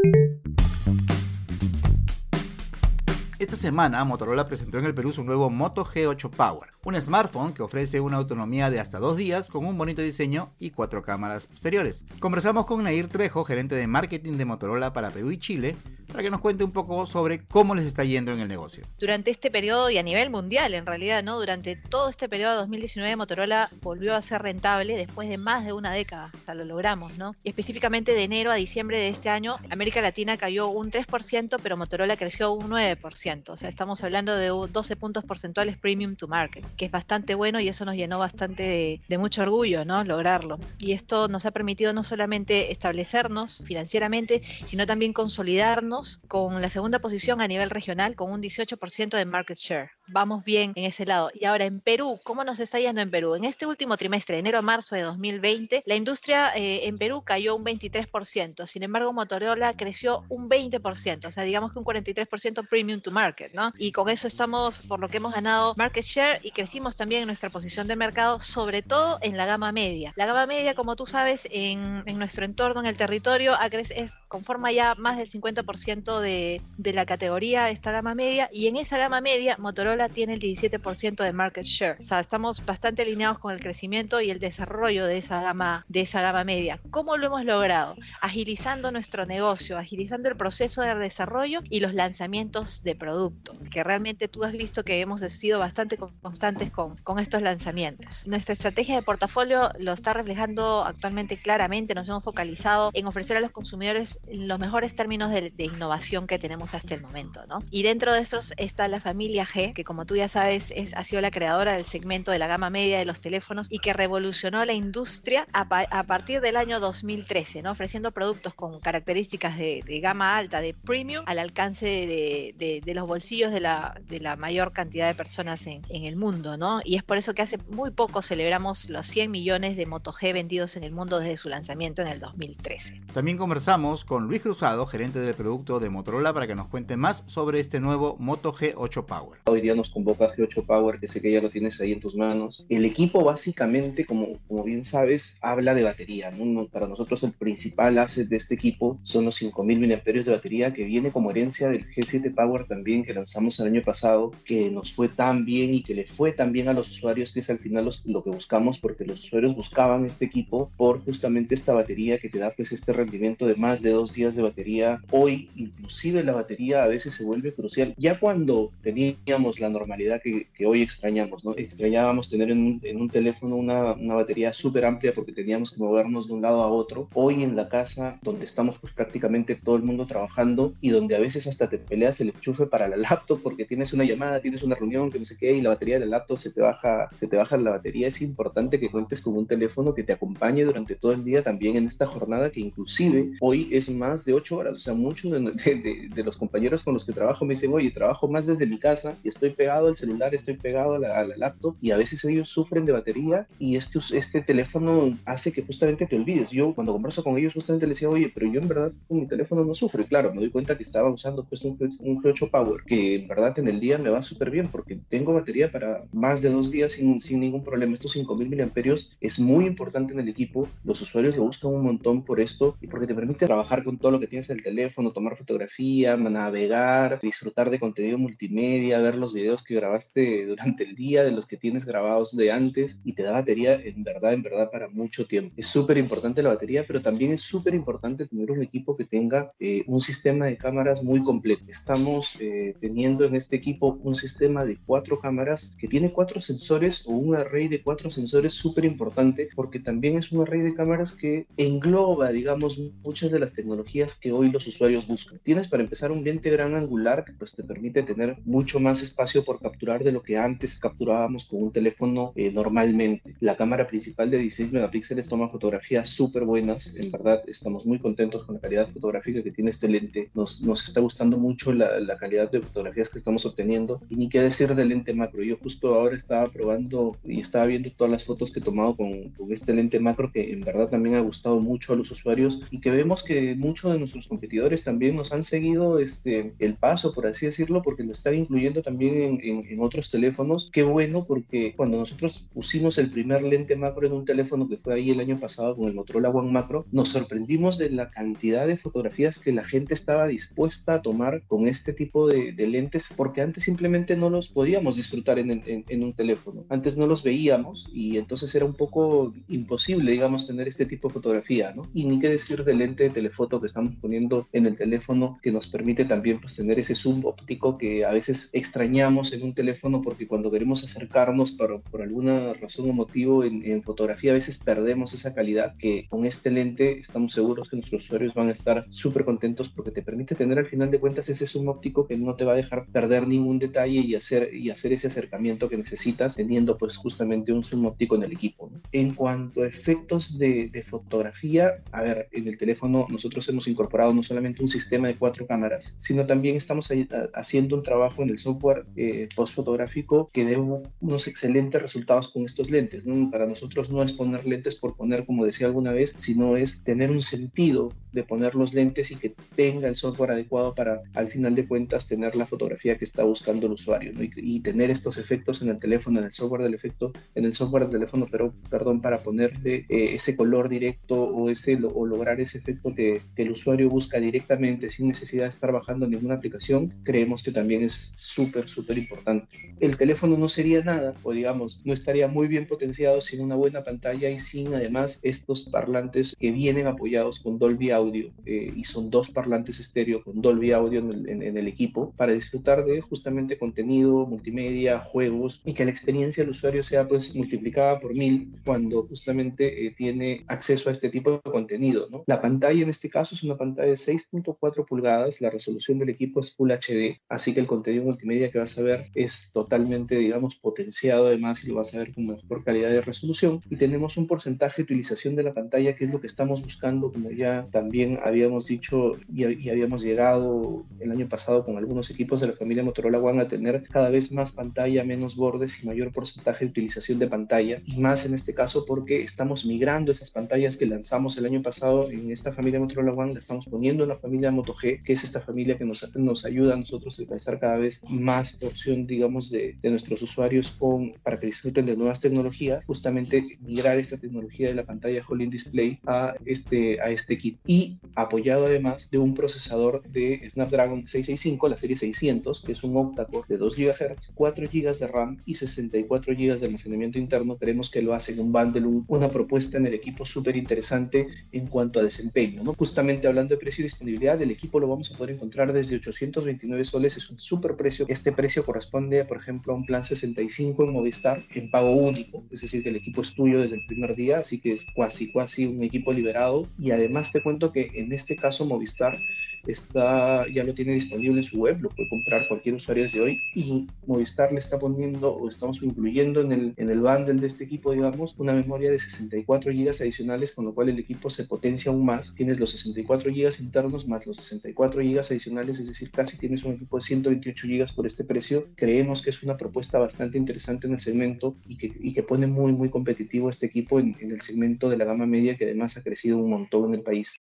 Esta 3.46 3.58
semana 3.58 4.04
Motorola 4.04 4.48
presentó 4.48 4.80
en 4.80 4.86
el 4.86 4.96
Perú 4.96 5.12
su 5.12 5.24
nuevo 5.24 5.52
Moto 5.52 5.86
G8 5.86 6.32
Power, 6.32 6.72
un 6.84 7.00
smartphone 7.00 7.54
que 7.54 7.62
ofrece 7.62 8.00
una 8.00 8.18
autonomía 8.18 8.72
de 8.72 8.80
hasta 8.80 8.98
dos 8.98 9.18
días 9.18 9.52
con 9.52 9.68
un 9.68 9.78
bonito 9.78 10.02
diseño 10.02 10.50
y 10.58 10.72
cuatro 10.72 11.04
cámaras 11.04 11.46
posteriores. 11.46 12.06
Conversamos 12.20 12.66
con 12.66 12.82
Nair 12.82 13.08
Trejo, 13.08 13.44
gerente 13.44 13.76
de 13.76 13.86
marketing 13.86 14.38
de 14.38 14.46
Motorola 14.46 14.94
para 14.94 15.12
Perú 15.12 15.30
y 15.30 15.38
Chile, 15.38 15.78
para 16.16 16.24
que 16.24 16.32
nos 16.32 16.40
cuente 16.40 16.64
un 16.64 16.72
poco 16.72 17.06
sobre 17.06 17.46
cómo 17.46 17.76
les 17.76 17.86
está 17.86 18.06
yendo 18.06 18.32
en 18.32 18.40
el 18.40 18.48
negocio. 18.48 18.86
Durante 19.00 19.32
este 19.32 19.52
periodo 19.52 19.90
y 19.90 19.98
a 19.98 20.04
nivel 20.04 20.30
mundial, 20.30 20.74
en 20.74 20.86
realidad, 20.86 21.22
¿no? 21.26 21.38
Durante 21.38 21.76
todo 21.76 22.08
este 22.08 22.30
periodo 22.30 22.52
de 22.52 22.58
2019, 22.60 23.18
Motorola 23.18 23.70
volvió 23.82 24.16
a 24.16 24.22
ser 24.22 24.42
rentable 24.42 24.96
después 24.96 25.28
de 25.28 25.38
más 25.38 25.66
de 25.66 25.74
una 25.74 25.92
década. 25.92 26.32
Sea, 26.46 26.56
lo 26.56 26.64
logramos, 26.64 27.18
¿no? 27.18 27.36
Y 27.44 27.50
específicamente 27.50 28.14
de 28.14 28.24
enero 28.24 28.50
a 28.50 28.56
diciembre 28.56 28.98
de 28.98 29.10
este 29.10 29.28
año, 29.28 29.58
América 29.70 30.00
Latina 30.00 30.38
cayó 30.38 30.70
un 30.70 30.90
3%, 30.90 31.60
pero 31.62 31.76
Motorola 31.76 32.16
creció 32.16 32.54
un 32.54 32.70
9%. 32.70 33.50
O 33.50 33.58
sea, 33.58 33.68
estamos 33.68 34.02
hablando 34.06 34.38
de 34.38 34.48
12 34.48 34.96
puntos 34.96 35.26
porcentuales 35.26 35.78
premium 35.78 36.16
to 36.16 36.30
market, 36.30 36.64
que 36.78 36.86
es 36.86 36.92
bastante 36.92 37.36
bueno 37.36 37.60
y 37.60 37.68
eso 37.68 37.84
nos 37.84 37.96
llenó 37.96 38.20
bastante 38.20 38.64
de, 38.64 39.02
de 39.06 39.18
mucho 39.18 39.42
orgullo, 39.42 39.84
¿no? 39.84 40.02
Lograrlo. 40.06 40.60
Y 40.80 40.94
esto 40.94 41.28
nos 41.28 41.46
ha 41.46 41.52
permitido 41.52 41.92
no 41.92 42.06
solamente 42.06 42.72
establecernos 42.72 43.66
financieramente, 43.68 44.42
sino 44.66 44.86
también 44.86 45.12
consolidarnos 45.12 46.05
con 46.28 46.62
la 46.62 46.70
segunda 46.70 47.00
posición 47.00 47.42
a 47.42 47.48
nivel 47.48 47.70
regional 47.70 48.16
con 48.16 48.32
un 48.32 48.42
18% 48.42 49.18
de 49.18 49.26
market 49.26 49.58
share. 49.58 49.92
Vamos 50.08 50.44
bien 50.44 50.74
en 50.76 50.86
ese 50.86 51.06
lado. 51.06 51.32
Y 51.34 51.46
ahora 51.46 51.66
en 51.66 51.80
Perú, 51.80 52.20
¿cómo 52.24 52.44
nos 52.44 52.60
está 52.60 52.80
yendo 52.80 53.02
en 53.02 53.10
Perú? 53.10 53.36
En 53.36 53.44
este 53.44 53.66
último 53.66 53.98
trimestre, 53.98 54.38
enero 54.38 54.60
a 54.60 54.62
marzo 54.62 54.96
de 54.96 55.02
2020, 55.02 55.84
la 55.86 55.96
industria 55.96 56.52
eh, 56.56 56.88
en 56.88 56.98
Perú 56.98 57.24
cayó 57.24 57.56
un 57.56 57.64
23%. 57.64 58.68
Sin 58.68 58.84
embargo, 58.84 59.14
Motorola 59.14 59.74
creció 59.76 60.24
un 60.30 60.50
20%, 60.50 61.26
o 61.28 61.32
sea, 61.32 61.44
digamos 61.44 61.74
que 61.74 61.80
un 61.80 61.86
43% 61.86 62.68
premium 62.68 63.02
to 63.02 63.12
market, 63.12 63.54
¿no? 63.54 63.72
Y 63.78 63.92
con 63.92 64.10
eso 64.10 64.28
estamos, 64.28 64.80
por 64.80 65.00
lo 65.00 65.10
que 65.10 65.18
hemos 65.18 65.34
ganado 65.34 65.74
market 65.78 66.04
share 66.04 66.40
y 66.44 66.52
crecimos 66.52 66.96
también 66.96 67.22
en 67.22 67.28
nuestra 67.28 67.50
posición 67.50 67.88
de 67.88 67.96
mercado, 67.96 68.40
sobre 68.40 68.82
todo 68.82 69.20
en 69.22 69.38
la 69.38 69.46
gama 69.46 69.72
media. 69.72 70.14
La 70.16 70.26
gama 70.26 70.46
media, 70.46 70.76
como 70.76 70.96
tú 70.96 71.06
sabes, 71.06 71.48
en, 71.52 72.04
en 72.06 72.18
nuestro 72.18 72.46
entorno, 72.46 72.80
en 72.82 72.88
el 72.88 72.98
territorio, 72.98 73.56
es, 73.72 74.18
conforma 74.28 74.72
ya 74.72 74.96
más 74.96 75.18
del 75.18 75.30
50% 75.30 76.20
de, 76.20 76.62
de, 76.78 76.94
la 76.94 77.06
categoría 77.06 77.70
esta 77.70 77.92
gama 77.92 78.16
media 78.16 78.50
y 78.52 78.68
en 78.68 78.78
esa 78.78 78.98
gama 78.98 79.22
media 79.22 79.58
Motorola 79.58 79.95
tiene 80.10 80.34
el 80.34 80.40
17% 80.40 81.24
de 81.24 81.34
market 81.34 81.64
share. 81.64 81.98
O 82.02 82.06
sea, 82.06 82.20
estamos 82.20 82.66
bastante 82.66 83.02
alineados 83.02 83.40
con 83.40 83.54
el 83.54 83.60
crecimiento 83.60 84.22
y 84.22 84.30
el 84.30 84.40
desarrollo 84.40 85.06
de 85.06 85.18
esa 85.18 85.42
gama 85.42 85.86
de 85.88 86.02
esa 86.02 86.22
gama 86.22 86.44
media. 86.44 86.80
¿Cómo 86.92 87.18
lo 87.18 87.28
hemos 87.28 87.46
logrado? 87.46 87.96
Agilizando 88.22 88.92
nuestro 88.92 89.26
negocio, 89.26 89.78
agilizando 89.78 90.30
el 90.30 90.36
proceso 90.36 90.82
de 90.82 90.94
desarrollo 90.96 91.62
y 91.70 91.80
los 91.80 91.94
lanzamientos 91.94 92.84
de 92.84 92.96
producto, 92.96 93.54
que 93.72 93.84
realmente 93.84 94.28
tú 94.28 94.44
has 94.44 94.52
visto 94.52 94.84
que 94.84 95.00
hemos 95.00 95.22
sido 95.22 95.60
bastante 95.60 95.98
constantes 95.98 96.72
con, 96.72 96.98
con 96.98 97.20
estos 97.20 97.42
lanzamientos. 97.42 98.28
Nuestra 98.28 98.54
estrategia 98.54 98.96
de 98.96 99.02
portafolio 99.02 99.72
lo 99.80 99.94
está 99.94 100.14
reflejando 100.14 100.84
actualmente 100.84 101.38
claramente, 101.38 101.96
nos 101.96 102.08
hemos 102.10 102.24
focalizado 102.24 102.92
en 102.94 103.08
ofrecer 103.08 103.38
a 103.38 103.40
los 103.40 103.52
consumidores 103.52 104.20
los 104.28 104.60
mejores 104.60 104.96
términos 104.96 105.32
de, 105.32 105.52
de 105.52 105.64
innovación 105.64 106.28
que 106.28 106.40
tenemos 106.40 106.74
hasta 106.74 106.96
el 106.96 107.02
momento, 107.02 107.46
¿no? 107.48 107.60
Y 107.72 107.84
dentro 107.84 108.14
de 108.14 108.20
estos 108.20 108.54
está 108.58 108.88
la 108.88 109.00
familia 109.00 109.46
G, 109.46 109.74
que 109.74 109.85
como 109.86 110.06
tú 110.06 110.16
ya 110.18 110.28
sabes 110.28 110.74
es, 110.76 110.94
ha 110.96 111.04
sido 111.04 111.22
la 111.22 111.32
creadora 111.32 111.74
del 111.74 111.86
segmento 111.86 112.32
de 112.32 112.40
la 112.40 112.48
gama 112.48 112.70
media 112.70 112.98
de 113.00 113.06
los 113.06 113.22
teléfonos 113.22 113.68
y 113.70 113.80
que 113.80 113.94
revolucionó 113.94 114.66
la 114.66 114.74
industria 114.74 115.48
a, 115.54 115.62
a 115.62 116.04
partir 116.04 116.42
del 116.42 116.58
año 116.58 116.80
2013, 116.80 117.62
¿no? 117.62 117.72
Ofreciendo 117.72 118.12
productos 118.12 118.54
con 118.54 118.80
características 118.80 119.58
de, 119.58 119.84
de 119.86 120.00
gama 120.00 120.36
alta, 120.36 120.60
de 120.60 120.74
premium, 120.74 121.24
al 121.28 121.40
alcance 121.40 121.86
de, 121.86 122.56
de, 122.58 122.82
de, 122.84 122.96
los 122.96 123.08
bolsillos 123.08 123.52
de 123.52 123.62
la, 123.62 124.00
de 124.10 124.20
la 124.20 124.36
mayor 124.36 124.74
cantidad 124.74 125.08
de 125.08 125.16
personas 125.16 125.66
en, 125.68 125.82
en 125.90 126.04
el 126.04 126.16
mundo, 126.16 126.58
¿no? 126.58 126.82
Y 126.84 126.96
es 126.96 127.04
por 127.04 127.18
eso 127.18 127.34
que 127.34 127.44
hace 127.44 127.58
muy 127.70 127.92
poco 127.92 128.22
celebramos 128.22 128.90
los 128.90 129.08
100 129.08 129.32
millones 129.32 129.78
de 129.78 129.86
Moto 129.86 130.12
G 130.12 130.34
vendidos 130.34 130.76
en 130.76 130.84
el 130.84 130.92
mundo 130.92 131.20
desde 131.20 131.38
su 131.38 131.50
lanzamiento 131.50 132.02
en 132.02 132.08
el 132.08 132.20
2013. 132.20 133.02
También 133.14 133.38
conversamos 133.38 134.04
con 134.04 134.28
Luis 134.28 134.42
Cruzado, 134.42 134.86
gerente 134.88 135.20
de 135.20 135.34
producto 135.34 135.80
de 135.80 135.90
Motorola 135.90 136.34
para 136.34 136.48
que 136.48 136.56
nos 136.56 136.68
cuente 136.68 136.98
más 136.98 137.24
sobre 137.28 137.60
este 137.60 137.80
nuevo 137.80 138.16
Moto 138.20 138.54
G8 138.54 139.06
Power. 139.06 139.42
Hoy 139.46 139.62
día 139.62 139.75
nos 139.76 139.90
convoca 139.90 140.28
G8 140.28 140.66
Power, 140.66 141.00
que 141.00 141.08
sé 141.08 141.22
que 141.22 141.32
ya 141.32 141.42
lo 141.42 141.50
tienes 141.50 141.80
ahí 141.82 141.92
en 141.92 142.00
tus 142.00 142.16
manos. 142.16 142.66
El 142.70 142.86
equipo 142.86 143.24
básicamente, 143.24 144.06
como, 144.06 144.28
como 144.48 144.64
bien 144.64 144.84
sabes, 144.84 145.32
habla 145.42 145.74
de 145.74 145.84
batería. 145.84 146.32
¿no? 146.32 146.66
Para 146.66 146.88
nosotros 146.88 147.24
el 147.24 147.32
principal 147.32 147.98
asset 147.98 148.28
de 148.28 148.38
este 148.38 148.56
equipo 148.56 148.98
son 149.04 149.26
los 149.26 149.36
5000 149.36 149.80
mAh 149.80 150.02
de 150.06 150.32
batería 150.32 150.74
que 150.74 150.84
viene 150.84 151.12
como 151.12 151.32
herencia 151.32 151.70
del 151.70 151.86
G7 151.88 152.34
Power 152.34 152.66
también 152.66 153.04
que 153.04 153.14
lanzamos 153.14 153.60
el 153.60 153.68
año 153.68 153.82
pasado, 153.84 154.32
que 154.44 154.72
nos 154.72 154.94
fue 154.94 155.10
tan 155.10 155.46
bien 155.46 155.74
y 155.74 155.84
que 155.84 155.94
le 155.94 156.06
fue 156.06 156.32
tan 156.32 156.52
bien 156.52 156.68
a 156.68 156.74
los 156.74 156.90
usuarios, 156.90 157.32
que 157.32 157.40
es 157.40 157.50
al 157.50 157.60
final 157.60 157.86
los, 157.86 158.06
lo 158.06 158.24
que 158.24 158.30
buscamos 158.30 158.80
porque 158.80 159.06
los 159.06 159.20
usuarios 159.20 159.56
buscaban 159.56 160.06
este 160.06 160.26
equipo 160.26 160.72
por 160.78 161.00
justamente 161.00 161.56
esta 161.56 161.74
batería 161.74 162.18
que 162.20 162.30
te 162.30 162.40
da 162.40 162.52
pues 162.52 162.72
este 162.72 162.94
rendimiento 162.94 163.46
de 163.46 163.56
más 163.56 163.82
de 163.82 163.92
dos 163.92 164.14
días 164.14 164.36
de 164.36 164.42
batería. 164.42 165.02
Hoy 165.12 165.50
inclusive 165.56 166.24
la 166.24 166.34
batería 166.34 166.84
a 166.84 166.88
veces 166.88 167.14
se 167.14 167.24
vuelve 167.24 167.54
crucial. 167.54 167.94
Ya 167.98 168.20
cuando 168.20 168.72
teníamos 168.82 169.60
la 169.60 169.65
normalidad 169.70 170.22
que, 170.22 170.48
que 170.54 170.66
hoy 170.66 170.82
extrañamos, 170.82 171.46
¿no? 171.46 171.54
Extrañábamos 171.56 172.30
tener 172.30 172.52
en 172.52 172.60
un, 172.60 172.82
en 172.84 173.02
un 173.02 173.10
teléfono 173.10 173.56
una, 173.56 173.94
una 173.94 174.16
batería 174.16 174.54
súper 174.54 174.86
amplia 174.86 175.14
porque 175.14 175.32
teníamos 175.32 175.72
que 175.72 175.82
movernos 175.82 176.28
de 176.28 176.34
un 176.34 176.42
lado 176.42 176.62
a 176.62 176.68
otro. 176.68 177.08
Hoy 177.14 177.44
en 177.44 177.56
la 177.56 177.70
casa, 177.70 178.20
donde 178.22 178.46
estamos 178.46 178.78
pues 178.78 178.94
prácticamente 178.94 179.56
todo 179.56 179.76
el 179.76 179.84
mundo 179.84 180.06
trabajando 180.06 180.74
y 180.82 180.90
donde 180.90 181.16
a 181.16 181.20
veces 181.20 181.48
hasta 181.48 181.70
te 181.70 181.78
peleas 181.78 182.20
el 182.22 182.30
enchufe 182.30 182.66
para 182.66 182.88
la 182.88 182.98
laptop 182.98 183.42
porque 183.42 183.66
tienes 183.66 183.94
una 183.94 184.04
llamada, 184.04 184.42
tienes 184.42 184.64
una 184.64 184.76
reunión, 184.76 185.12
que 185.12 185.20
no 185.20 185.26
sé 185.26 185.38
qué, 185.38 185.54
y 185.54 185.62
la 185.62 185.70
batería 185.70 186.00
de 186.00 186.06
la 186.06 186.18
laptop 186.18 186.38
se 186.38 186.52
te 186.52 186.62
baja, 186.62 187.10
se 187.20 187.28
te 187.28 187.36
baja 187.36 187.58
la 187.58 187.72
batería. 187.72 188.08
Es 188.08 188.22
importante 188.22 188.80
que 188.80 188.90
cuentes 188.90 189.22
con 189.22 189.36
un 189.36 189.48
teléfono 189.48 189.94
que 189.94 190.04
te 190.04 190.14
acompañe 190.14 190.64
durante 190.64 190.96
todo 190.96 191.12
el 191.12 191.24
día 191.24 191.42
también 191.42 191.78
en 191.78 191.86
esta 191.86 192.06
jornada 192.06 192.50
que 192.50 192.60
inclusive 192.60 193.32
hoy 193.42 193.70
es 193.72 193.90
más 193.90 194.26
de 194.26 194.34
8 194.34 194.58
horas. 194.58 194.76
O 194.76 194.80
sea, 194.80 194.94
muchos 194.94 195.32
de, 195.32 195.40
de, 195.40 196.10
de, 196.14 196.24
los 196.24 196.38
compañeros 196.38 196.84
con 196.84 196.94
los 196.94 197.06
que 197.06 197.14
trabajo 197.14 197.46
me 197.46 197.54
dicen, 197.54 197.74
oye, 197.74 197.92
trabajo 197.92 198.28
más 198.28 198.46
desde 198.46 198.66
mi 198.66 198.78
casa 198.78 199.16
y 199.24 199.30
estoy 199.30 199.52
pegado 199.56 199.88
al 199.88 199.96
celular, 199.96 200.36
estoy 200.36 200.58
pegado 200.58 200.96
a 200.96 201.00
la, 201.00 201.20
a 201.20 201.24
la 201.26 201.38
laptop 201.38 201.76
y 201.82 201.92
a 201.92 201.98
veces 201.98 202.24
ellos 202.26 202.50
sufren 202.50 202.86
de 202.86 202.92
batería 202.92 203.48
y 203.60 203.76
este, 203.76 204.00
este 204.14 204.42
teléfono 204.42 205.18
hace 205.26 205.52
que 205.52 205.64
justamente 205.64 206.06
te 206.06 206.16
olvides. 206.16 206.52
Yo 206.52 206.74
cuando 206.74 206.94
converso 206.94 207.24
con 207.24 207.38
ellos 207.38 207.54
justamente 207.54 207.88
les 207.88 207.98
decía, 207.98 208.10
oye, 208.10 208.32
pero 208.34 208.52
yo 208.52 208.60
en 208.60 208.68
verdad 208.68 208.92
con 209.08 209.20
mi 209.20 209.28
teléfono 209.28 209.64
no 209.64 209.74
sufro. 209.74 210.02
Y 210.02 210.06
claro, 210.06 210.34
me 210.34 210.42
doy 210.42 210.50
cuenta 210.50 210.76
que 210.76 210.84
estaba 210.84 211.10
usando 211.10 211.44
pues 211.46 211.64
un, 211.64 211.78
un 212.00 212.18
G8 212.18 212.52
Power 212.52 212.84
que 212.86 213.16
en 213.16 213.28
verdad 213.28 213.58
en 213.58 213.68
el 213.68 213.80
día 213.80 213.98
me 213.98 214.10
va 214.10 214.22
súper 214.22 214.50
bien 214.52 214.68
porque 214.68 215.00
tengo 215.10 215.34
batería 215.34 215.72
para 215.72 216.04
más 216.12 216.42
de 216.42 216.50
dos 216.50 216.72
días 216.72 216.94
sin, 216.94 217.20
sin 217.20 217.40
ningún 217.40 217.64
problema. 217.64 217.94
Estos 217.94 218.12
5000 218.12 218.50
miliamperios 218.50 219.12
es 219.22 219.40
muy 219.40 219.66
importante 219.66 220.14
en 220.14 220.20
el 220.20 220.30
equipo. 220.30 220.68
Los 220.84 221.02
usuarios 221.02 221.36
lo 221.36 221.44
buscan 221.44 221.72
un 221.72 221.84
montón 221.84 222.24
por 222.24 222.40
esto 222.40 222.78
y 222.82 222.88
porque 222.88 223.08
te 223.08 223.16
permite 223.16 223.46
trabajar 223.46 223.84
con 223.84 223.98
todo 223.98 224.12
lo 224.12 224.20
que 224.20 224.28
tienes 224.28 224.50
en 224.50 224.58
el 224.58 224.64
teléfono, 224.64 225.12
tomar 225.12 225.38
fotografía, 225.38 226.18
navegar, 226.18 227.20
disfrutar 227.22 227.70
de 227.70 227.80
contenido 227.80 228.18
multimedia, 228.18 229.00
ver 229.00 229.16
los 229.16 229.34
videos 229.34 229.45
que 229.66 229.76
grabaste 229.76 230.46
durante 230.46 230.84
el 230.84 230.96
día, 230.96 231.24
de 231.24 231.32
los 231.32 231.46
que 231.46 231.58
tienes 231.58 231.86
grabados 231.86 232.36
de 232.36 232.52
antes 232.52 233.00
y 233.04 233.14
te 233.14 233.24
da 233.24 233.32
batería 233.32 233.76
en 233.76 234.04
verdad, 234.04 234.34
en 234.34 234.44
verdad 234.44 234.70
para 234.72 234.88
mucho 234.88 235.26
tiempo. 235.26 235.54
Es 235.58 235.68
súper 235.68 235.98
importante 235.98 236.42
la 236.42 236.50
batería, 236.50 236.86
pero 236.88 237.02
también 237.02 237.32
es 237.32 237.42
súper 237.42 237.74
importante 237.74 238.28
tener 238.28 238.52
un 238.52 238.62
equipo 238.62 238.96
que 238.96 239.06
tenga 239.06 239.52
eh, 239.60 239.84
un 239.88 240.00
sistema 240.00 240.46
de 240.46 240.58
cámaras 240.58 241.04
muy 241.04 241.24
completo. 241.24 241.64
Estamos 241.68 242.32
eh, 242.40 242.76
teniendo 242.80 243.26
en 243.26 243.36
este 243.36 243.56
equipo 243.56 244.00
un 244.04 244.16
sistema 244.16 244.66
de 244.66 244.78
cuatro 244.86 245.20
cámaras 245.20 245.72
que 245.78 245.88
tiene 245.88 246.12
cuatro 246.12 246.42
sensores 246.42 247.04
o 247.06 247.14
un 247.14 247.36
array 247.36 247.68
de 247.68 247.82
cuatro 247.82 248.10
sensores 248.10 248.54
súper 248.54 248.86
importante 248.86 249.50
porque 249.56 249.80
también 249.80 250.18
es 250.18 250.32
un 250.32 250.42
array 250.42 250.62
de 250.62 250.74
cámaras 250.74 251.14
que 251.14 251.48
engloba, 251.58 252.32
digamos, 252.32 252.78
muchas 253.04 253.32
de 253.32 253.40
las 253.40 253.54
tecnologías 253.54 254.16
que 254.16 254.32
hoy 254.32 254.52
los 254.52 254.66
usuarios 254.68 255.08
buscan. 255.08 255.40
Tienes 255.40 255.68
para 255.68 255.84
empezar 255.84 256.12
un 256.12 256.24
lente 256.24 256.50
gran 256.50 256.76
angular 256.76 257.26
que 257.26 257.34
pues 257.34 257.54
te 257.54 257.64
permite 257.64 258.04
tener 258.04 258.38
mucho 258.46 258.80
más 258.80 259.02
espacio 259.02 259.35
espacio 259.36 259.44
por 259.44 259.60
capturar 259.60 260.04
de 260.04 260.12
lo 260.12 260.22
que 260.22 260.38
antes 260.38 260.76
capturábamos 260.76 261.46
con 261.46 261.64
un 261.64 261.72
teléfono 261.72 262.32
eh, 262.36 262.52
normalmente. 262.52 263.36
La 263.40 263.56
cámara 263.56 263.88
principal 263.88 264.32
de 264.32 264.38
16 264.38 264.72
megapíxeles 264.72 265.28
toma 265.28 265.50
fotografías 265.50 266.10
súper 266.10 266.46
buenas, 266.46 266.92
en 266.96 267.12
verdad 267.12 267.44
estamos 267.48 267.86
muy 267.86 268.00
contentos 268.00 268.46
con 268.46 268.56
la 268.56 268.62
calidad 268.62 268.90
fotográfica 268.92 269.44
que 269.44 269.52
tiene 269.52 269.72
este 269.72 269.90
lente, 269.90 270.30
nos, 270.34 270.62
nos 270.62 270.84
está 270.84 271.02
gustando 271.02 271.38
mucho 271.38 271.74
la, 271.74 272.00
la 272.00 272.18
calidad 272.18 272.50
de 272.52 272.62
fotografías 272.62 273.10
que 273.10 273.18
estamos 273.18 273.46
obteniendo. 273.46 274.02
Y 274.10 274.16
ni 274.16 274.30
qué 274.30 274.42
decir 274.42 274.74
del 274.74 274.90
lente 274.90 275.14
macro, 275.14 275.44
yo 275.44 275.58
justo 275.58 275.96
ahora 275.96 276.16
estaba 276.16 276.48
probando 276.48 277.18
y 277.24 277.40
estaba 277.40 277.66
viendo 277.66 277.92
todas 277.92 278.12
las 278.12 278.26
fotos 278.26 278.52
que 278.52 278.60
he 278.60 278.64
tomado 278.64 278.96
con, 278.96 279.30
con 279.32 279.52
este 279.52 279.74
lente 279.74 280.00
macro 280.00 280.32
que 280.32 280.54
en 280.54 280.62
verdad 280.62 280.90
también 280.90 281.16
ha 281.16 281.20
gustado 281.20 281.60
mucho 281.60 281.94
a 281.94 281.96
los 281.96 282.12
usuarios 282.12 282.62
y 282.72 282.80
que 282.80 282.92
vemos 282.92 283.24
que 283.24 283.56
muchos 283.56 283.92
de 283.92 284.00
nuestros 284.00 284.28
competidores 284.28 284.84
también 284.84 285.16
nos 285.16 285.32
han 285.32 285.44
seguido 285.44 286.00
este, 286.00 286.54
el 286.60 286.76
paso, 286.76 287.14
por 287.14 287.28
así 287.28 287.46
decirlo, 287.46 287.82
porque 287.82 288.04
lo 288.04 288.12
están 288.12 288.36
incluyendo 288.36 288.82
también 288.82 289.15
en, 289.24 289.40
en, 289.44 289.80
otros 289.80 290.12
teléfonos. 290.12 290.70
Qué 290.72 290.84
bueno, 290.84 291.26
porque 291.26 291.74
cuando 291.76 291.98
nosotros 291.98 292.50
pusimos 292.54 292.98
el 292.98 293.10
primer 293.12 293.42
lente 293.42 293.76
macro 293.76 294.08
en 294.08 294.14
un 294.14 294.26
teléfono 294.26 294.68
que 294.68 294.78
fue 294.78 294.96
ahí 294.96 295.12
el 295.12 295.20
año 295.20 295.40
pasado 295.40 295.76
con 295.76 295.88
el 295.88 295.94
Motorola 295.94 296.30
One 296.30 296.52
Macro, 296.52 296.86
nos 296.92 297.10
sorprendimos 297.10 297.78
de 297.78 297.90
la 297.90 298.10
cantidad 298.10 298.68
de 298.68 298.78
fotografías 298.78 299.40
que 299.40 299.52
la 299.52 299.64
gente 299.64 299.94
estaba 299.94 300.28
dispuesta 300.28 300.96
a 300.96 301.02
tomar 301.02 301.44
con 301.48 301.68
este 301.68 301.94
tipo 301.94 302.28
de, 302.28 302.52
de 302.52 302.68
lentes, 302.68 303.14
porque 303.16 303.42
antes 303.42 303.64
simplemente 303.64 304.16
no 304.16 304.30
los 304.30 304.48
podíamos 304.48 304.96
disfrutar 304.98 305.40
en, 305.40 305.52
en, 305.52 305.86
en 305.88 306.04
un 306.04 306.14
teléfono. 306.14 306.66
Antes 306.70 306.98
no 306.98 307.08
los 307.08 307.24
veíamos 307.24 307.90
y 307.94 308.18
entonces 308.18 308.54
era 308.56 308.66
un 308.66 308.74
poco 308.74 309.34
imposible, 309.48 310.12
digamos, 310.12 310.48
tener 310.48 310.68
este 310.68 310.86
tipo 310.86 311.08
de 311.08 311.14
fotografía, 311.14 311.72
¿no? 311.74 311.90
Y 311.94 312.06
ni 312.06 312.20
qué 312.20 312.30
decir 312.30 312.64
del 312.64 312.80
lente 312.80 313.04
de 313.04 313.10
telefoto 313.10 313.60
que 313.60 313.68
estamos 313.68 313.96
poniendo 313.96 314.48
en 314.54 314.66
el 314.66 314.76
teléfono 314.76 315.40
que 315.42 315.52
nos 315.52 315.68
permite 315.68 316.06
también 316.06 316.40
pues, 316.40 316.56
tener 316.56 316.80
ese 316.80 316.96
zoom 316.96 317.26
óptico 317.26 317.78
que 317.78 318.06
a 318.06 318.12
veces 318.12 318.50
extrañamos 318.54 319.05
en 319.06 319.44
un 319.44 319.54
teléfono 319.54 320.02
porque 320.02 320.28
cuando 320.28 320.50
queremos 320.50 320.84
acercarnos 320.84 321.52
por, 321.52 321.80
por 321.84 322.02
alguna 322.02 322.54
razón 322.54 322.90
o 322.90 322.94
motivo 322.94 323.44
en, 323.44 323.64
en, 323.64 323.84
fotografía 323.84 324.32
a 324.32 324.34
veces 324.34 324.58
perdemos 324.58 325.14
esa 325.14 325.36
calidad 325.36 325.76
que 325.78 326.08
con 326.10 326.26
este 326.26 326.50
lente 326.50 326.98
estamos 326.98 327.34
seguros 327.34 327.70
que 327.70 327.76
nuestros 327.76 328.06
usuarios 328.06 328.34
van 328.34 328.48
a 328.48 328.52
estar 328.52 328.88
súper 328.90 329.24
contentos 329.24 329.70
porque 329.70 329.92
te 329.92 330.02
permite 330.02 330.34
tener 330.34 330.58
al 330.58 330.66
final 330.66 330.90
de 330.90 331.00
cuentas 331.00 331.30
ese 331.30 331.46
zoom 331.46 331.68
óptico 331.68 332.08
que 332.08 332.18
no 332.18 332.36
te 332.36 332.46
va 332.46 332.54
a 332.54 332.56
dejar 332.56 332.88
perder 332.88 333.28
ningún 333.28 333.60
detalle 333.60 334.00
y 334.00 334.16
hacer, 334.16 334.52
y 334.52 334.72
hacer 334.72 334.92
ese 334.92 335.06
acercamiento 335.06 335.70
que 335.70 335.78
necesitas 335.78 336.36
teniendo 336.36 336.76
pues 336.78 336.98
justamente 336.98 337.54
un 337.54 337.62
zoom 337.62 337.86
óptico 337.86 338.16
en 338.16 338.24
el 338.24 338.32
equipo. 338.32 338.72
¿no? 338.72 338.82
En 338.92 339.14
cuanto 339.14 339.62
a 339.62 339.68
efectos 339.68 340.40
de, 340.40 340.70
de 340.74 340.82
fotografía, 340.82 341.84
a 341.92 342.02
ver, 342.02 342.28
en 342.32 342.48
el 342.48 342.58
teléfono 342.58 343.06
nosotros 343.08 343.48
hemos 343.50 343.68
incorporado 343.68 344.16
no 344.16 344.24
solamente 344.24 344.64
un 344.64 344.68
sistema 344.68 345.08
de 345.08 345.16
cuatro 345.16 345.46
cámaras, 345.46 345.96
sino 346.00 346.26
también 346.26 346.56
estamos 346.56 346.90
ahí, 346.90 347.08
a, 347.12 347.30
haciendo 347.40 347.76
un 347.76 347.84
trabajo 347.84 348.24
en 348.24 348.30
el 348.30 348.38
software 348.38 348.86
eh, 348.96 349.28
postfotográfico 349.36 350.30
que 350.32 350.46
dé 350.46 350.58
unos 350.58 351.28
excelentes 351.28 351.82
resultados 351.82 352.30
con 352.30 352.46
estos 352.46 352.70
lentes. 352.70 353.06
¿no? 353.06 353.30
Para 353.32 353.48
nosotros 353.48 353.92
no 353.92 354.04
es 354.04 354.12
poner 354.12 354.46
lentes 354.46 354.76
por 354.76 354.96
poner, 354.96 355.26
como 355.26 355.46
decía 355.46 355.68
alguna 355.68 355.92
vez, 355.92 356.14
sino 356.18 356.58
es 356.58 356.82
tener 356.84 357.12
un 357.12 357.22
sentido 357.22 357.92
de 358.12 358.24
poner 358.24 358.56
los 358.56 358.74
lentes 358.74 359.12
y 359.12 359.16
que 359.16 359.34
tenga 359.56 359.88
el 359.88 359.96
software 359.96 360.32
adecuado 360.32 360.74
para 360.74 361.02
al 361.14 361.28
final 361.28 361.54
de 361.56 361.68
cuentas 361.68 362.08
tener 362.08 362.36
la 362.36 362.46
fotografía 362.46 362.98
que 362.98 363.04
está 363.04 363.24
buscando 363.24 363.68
el 363.68 363.74
usuario 363.74 364.14
¿no? 364.14 364.24
y, 364.24 364.32
y, 364.38 364.60
tener 364.62 364.90
estos 364.90 365.18
efectos 365.18 365.62
en 365.62 365.70
el 365.70 365.80
teléfono, 365.80 366.20
en 366.20 366.26
el 366.26 366.32
software 366.32 366.64
del 366.64 366.74
efecto, 366.74 367.12
en 367.36 367.46
el 367.46 367.54
software 367.54 367.84
del 367.84 367.92
teléfono, 367.92 368.28
pero 368.32 368.54
perdón, 368.70 369.02
para 369.02 369.22
ponerle 369.22 369.86
eh, 369.90 370.14
ese 370.14 370.36
color 370.36 370.70
directo 370.70 371.16
o, 371.16 371.50
ese, 371.50 371.78
o 371.84 372.06
lograr 372.06 372.40
ese 372.40 372.60
efecto 372.60 372.94
que, 372.96 373.22
que, 373.36 373.44
el 373.44 373.52
usuario 373.52 373.90
busca 373.90 374.20
directamente 374.20 374.90
sin 374.90 375.08
necesidad 375.08 375.44
de 375.44 375.50
estar 375.50 375.72
bajando 375.72 376.08
ninguna 376.08 376.36
aplicación, 376.36 376.94
creemos 377.04 377.44
que 377.44 377.52
también 377.52 377.84
es 377.84 378.12
súper, 378.14 378.70
súper 378.70 378.85
importante. 378.94 379.76
El 379.80 379.98
teléfono 379.98 380.38
no 380.38 380.48
sería 380.48 380.82
nada, 380.84 381.14
o 381.24 381.34
digamos, 381.34 381.82
no 381.84 381.94
estaría 381.94 382.28
muy 382.28 382.48
bien 382.48 382.68
potenciado 382.68 383.22
sin 383.22 383.42
una 383.42 383.56
buena 383.56 383.84
pantalla 383.84 384.30
y 384.30 384.38
sin 384.38 384.74
además 384.74 385.20
estos 385.22 385.62
parlantes 385.62 386.36
que 386.40 386.52
vienen 386.52 386.88
apoyados 386.88 387.42
con 387.42 387.58
Dolby 387.60 387.92
Audio 387.92 388.32
eh, 388.46 388.72
y 388.76 388.84
son 388.84 389.10
dos 389.10 389.30
parlantes 389.30 389.80
estéreo 389.80 390.24
con 390.24 390.42
Dolby 390.42 390.72
Audio 390.72 391.00
en 391.00 391.12
el, 391.12 391.30
en, 391.30 391.42
en 391.42 391.58
el 391.58 391.68
equipo 391.68 392.14
para 392.16 392.34
disfrutar 392.34 392.86
de 392.86 393.02
justamente 393.02 393.58
contenido, 393.58 394.26
multimedia, 394.26 395.00
juegos 395.00 395.62
y 395.66 395.74
que 395.74 395.86
la 395.86 395.92
experiencia 395.92 396.44
del 396.44 396.52
usuario 396.52 396.84
sea 396.84 397.08
pues 397.08 397.34
multiplicada 397.36 398.00
por 398.00 398.14
mil 398.14 398.54
cuando 398.66 399.04
justamente 399.08 399.86
eh, 399.86 399.92
tiene 399.92 400.44
acceso 400.48 400.90
a 400.90 400.92
este 400.92 401.10
tipo 401.10 401.32
de 401.32 401.40
contenido. 401.52 402.08
¿no? 402.10 402.24
La 402.28 402.42
pantalla 402.42 402.84
en 402.84 402.90
este 402.90 403.10
caso 403.10 403.36
es 403.36 403.44
una 403.44 403.58
pantalla 403.58 403.90
de 403.90 403.96
6.4 403.96 404.86
pulgadas, 404.86 405.42
la 405.42 405.50
resolución 405.50 406.00
del 406.00 406.10
equipo 406.10 406.40
es 406.40 406.54
Full 406.56 406.72
HD, 406.72 407.18
así 407.30 407.54
que 407.54 407.60
el 407.60 407.68
contenido 407.68 408.04
multimedia 408.04 408.52
que 408.52 408.60
vas 408.60 408.75
a 408.78 408.82
ver 408.82 409.08
es 409.16 409.50
totalmente, 409.54 410.16
digamos, 410.16 410.56
potenciado 410.56 411.28
además 411.28 411.60
y 411.64 411.68
lo 411.68 411.76
vas 411.76 411.94
a 411.96 412.00
ver 412.00 412.14
con 412.14 412.28
mejor 412.28 412.64
calidad 412.64 412.90
de 412.90 413.02
resolución. 413.02 413.62
Y 413.70 413.76
tenemos 413.76 414.18
un 414.18 414.28
porcentaje 414.28 414.78
de 414.78 414.84
utilización 414.84 415.36
de 415.36 415.44
la 415.44 415.54
pantalla 415.54 415.96
que 415.96 416.04
es 416.04 416.12
lo 416.12 416.20
que 416.20 416.28
estamos 416.28 416.64
buscando, 416.64 417.12
como 417.12 417.32
ya 417.32 417.68
también 417.72 418.20
habíamos 418.24 418.66
dicho 418.66 419.14
y, 419.34 419.46
y 419.46 419.70
habíamos 419.70 420.04
llegado 420.04 420.86
el 421.00 421.12
año 421.12 421.28
pasado 421.28 421.66
con 421.66 421.78
algunos 421.78 422.10
equipos 422.10 422.42
de 422.42 422.48
la 422.48 422.54
familia 422.54 422.84
Motorola 422.84 423.20
One 423.20 423.42
a 423.42 423.48
tener 423.48 423.84
cada 423.84 424.10
vez 424.10 424.32
más 424.32 424.52
pantalla, 424.52 425.04
menos 425.04 425.36
bordes 425.36 425.78
y 425.82 425.86
mayor 425.86 426.12
porcentaje 426.12 426.66
de 426.66 426.72
utilización 426.72 427.20
de 427.20 427.28
pantalla. 427.28 427.82
Y 427.86 427.98
más 427.98 428.26
en 428.26 428.34
este 428.34 428.54
caso 428.54 428.86
porque 428.86 429.24
estamos 429.24 429.66
migrando 429.66 430.12
esas 430.12 430.32
pantallas 430.32 430.78
que 430.78 430.86
lanzamos 430.86 431.38
el 431.38 431.46
año 431.46 431.62
pasado 431.62 432.10
en 432.10 432.32
esta 432.32 432.52
familia 432.52 432.80
Motorola 432.80 433.14
One, 433.14 433.34
la 433.34 433.40
estamos 433.40 433.66
poniendo 433.66 434.04
en 434.04 434.10
la 434.10 434.16
familia 434.16 434.52
Moto 434.52 434.74
G, 434.74 435.04
que 435.04 435.14
es 435.14 435.24
esta 435.24 435.42
familia 435.42 435.78
que 435.78 435.86
nos, 435.86 436.06
nos 436.16 436.46
ayuda 436.46 436.74
a 436.74 436.78
nosotros 436.78 437.18
a 437.18 437.22
alcanzar 437.22 437.60
cada 437.60 437.78
vez 437.78 438.02
más 438.08 438.56
porción, 438.66 439.06
digamos, 439.06 439.52
de, 439.52 439.78
de 439.82 439.90
nuestros 439.92 440.22
usuarios 440.24 440.72
con, 440.72 441.14
para 441.24 441.38
que 441.38 441.46
disfruten 441.46 441.86
de 441.86 441.96
nuevas 441.96 442.20
tecnologías, 442.20 442.84
justamente 442.86 443.58
migrar 443.62 444.00
esta 444.00 444.18
tecnología 444.18 444.70
de 444.70 444.74
la 444.74 444.84
pantalla 444.84 445.24
Holding 445.28 445.52
Display 445.52 446.00
a 446.08 446.34
este, 446.46 447.00
a 447.00 447.12
este 447.12 447.38
kit. 447.38 447.60
Y 447.68 447.98
apoyado 448.16 448.66
además 448.66 449.08
de 449.12 449.20
un 449.20 449.36
procesador 449.36 450.02
de 450.10 450.42
Snapdragon 450.50 451.06
665, 451.06 451.70
la 451.70 451.78
serie 451.78 451.96
600, 451.96 452.62
que 452.62 452.72
es 452.72 452.84
un 452.84 452.98
octa-core 452.98 453.48
de 453.48 453.58
2 453.58 453.76
GHz, 453.76 454.32
4 454.34 454.68
GB 454.72 454.98
de 454.98 455.08
RAM 455.08 455.38
y 455.46 455.54
64 455.54 456.34
GB 456.34 456.60
de 456.60 456.66
almacenamiento 456.66 457.20
interno. 457.20 457.56
Creemos 457.56 457.92
que 457.92 458.02
lo 458.02 458.14
hace 458.14 458.34
en 458.34 458.40
un 458.40 458.52
bundle, 458.52 458.86
un, 458.88 459.06
una 459.08 459.30
propuesta 459.30 459.78
en 459.78 459.86
el 459.86 459.94
equipo 459.94 460.26
súper 460.26 460.56
interesante 460.56 461.28
en 461.52 461.68
cuanto 461.68 462.00
a 462.00 462.04
desempeño. 462.04 462.64
¿no? 462.64 462.74
Justamente 462.74 463.28
hablando 463.28 463.54
de 463.54 463.60
precio 463.60 463.84
y 463.84 463.86
disponibilidad, 463.86 464.42
el 464.42 464.52
equipo 464.52 464.80
lo 464.80 464.88
vamos 464.88 465.12
a 465.12 465.18
poder 465.18 465.36
encontrar 465.36 465.72
desde 465.72 465.96
829 465.98 466.84
soles, 466.84 467.18
es 467.18 467.30
un 467.30 467.40
súper 467.40 467.76
precio. 467.76 468.06
Este 468.08 468.32
precio 468.32 468.55
corresponde, 468.64 469.26
por 469.26 469.38
ejemplo, 469.38 469.74
a 469.74 469.76
un 469.76 469.86
plan 469.86 470.04
65 470.04 470.84
en 470.84 470.92
Movistar 470.92 471.42
en 471.54 471.70
pago 471.70 471.92
único, 471.92 472.44
es 472.52 472.62
decir, 472.62 472.84
que 472.84 472.90
el 472.90 472.96
equipo 472.96 473.22
es 473.22 473.34
tuyo 473.34 473.60
desde 473.60 473.76
el 473.76 473.86
primer 473.86 474.16
día, 474.16 474.40
así 474.40 474.60
que 474.60 474.74
es 474.74 474.86
casi, 474.96 475.32
casi 475.32 475.66
un 475.66 475.84
equipo 475.84 476.14
liberado. 476.14 476.68
Y 476.80 476.92
además 476.92 477.32
te 477.32 477.42
cuento 477.42 477.72
que 477.72 477.92
en 477.96 478.12
este 478.12 478.36
caso 478.36 478.66
Movistar 478.66 479.20
está, 479.68 480.46
ya 480.52 480.64
lo 480.64 480.74
tiene 480.74 480.94
disponible 480.94 481.40
en 481.40 481.44
su 481.44 481.58
web, 481.58 481.80
lo 481.82 481.90
puede 481.90 482.10
comprar 482.10 482.48
cualquier 482.48 482.76
usuario 482.76 483.04
desde 483.04 483.22
hoy 483.22 483.42
y 483.56 483.88
Movistar 484.06 484.52
le 484.52 484.60
está 484.60 484.78
poniendo 484.80 485.34
o 485.34 485.50
estamos 485.50 485.82
incluyendo 485.82 486.42
en 486.42 486.52
el, 486.52 486.74
en 486.78 486.90
el 486.90 487.00
bundle 487.00 487.42
de 487.42 487.48
este 487.48 487.64
equipo, 487.64 487.92
digamos, 487.92 488.36
una 488.38 488.54
memoria 488.54 488.92
de 488.92 489.00
64 489.00 489.72
GB 489.72 489.90
adicionales, 490.02 490.52
con 490.52 490.66
lo 490.66 490.74
cual 490.74 490.90
el 490.90 491.00
equipo 491.00 491.30
se 491.30 491.46
potencia 491.46 491.92
aún 491.92 492.06
más. 492.06 492.34
Tienes 492.36 492.60
los 492.60 492.72
64 492.72 493.32
GB 493.32 493.50
internos 493.60 494.08
más 494.08 494.28
los 494.28 494.38
64 494.38 495.02
GB 495.02 495.20
adicionales, 495.20 495.80
es 495.80 495.88
decir, 495.88 496.12
casi 496.12 496.38
tienes 496.38 496.64
un 496.64 496.74
equipo 496.74 496.98
de 496.98 497.02
128 497.02 497.68
GB 497.68 497.96
por 497.96 498.06
este 498.06 498.24
precio. 498.24 498.45
Creemos 498.76 499.22
que 499.22 499.30
es 499.30 499.44
una 499.44 499.58
propuesta 499.58 500.00
bastante 500.00 500.38
interesante 500.38 500.88
en 500.88 500.94
el 500.94 501.00
segmento 501.00 501.56
y 501.68 501.78
que, 501.78 501.92
y 502.00 502.14
que 502.14 502.24
pone 502.24 502.48
muy, 502.48 502.74
muy 502.74 502.90
competitivo 502.90 503.50
este 503.50 503.66
equipo 503.66 504.00
en 504.00 504.16
el 504.20 504.42
segmento 504.42 504.90
de 504.90 504.98
la 504.98 505.06
gama 505.06 505.26
media 505.26 505.56
que 505.56 505.66
además 505.66 505.98
ha 505.98 506.04
crecido 506.04 506.38
un 506.38 506.50
montón 506.50 506.90
en 506.90 506.96
el 506.96 507.02
país. 507.02 507.40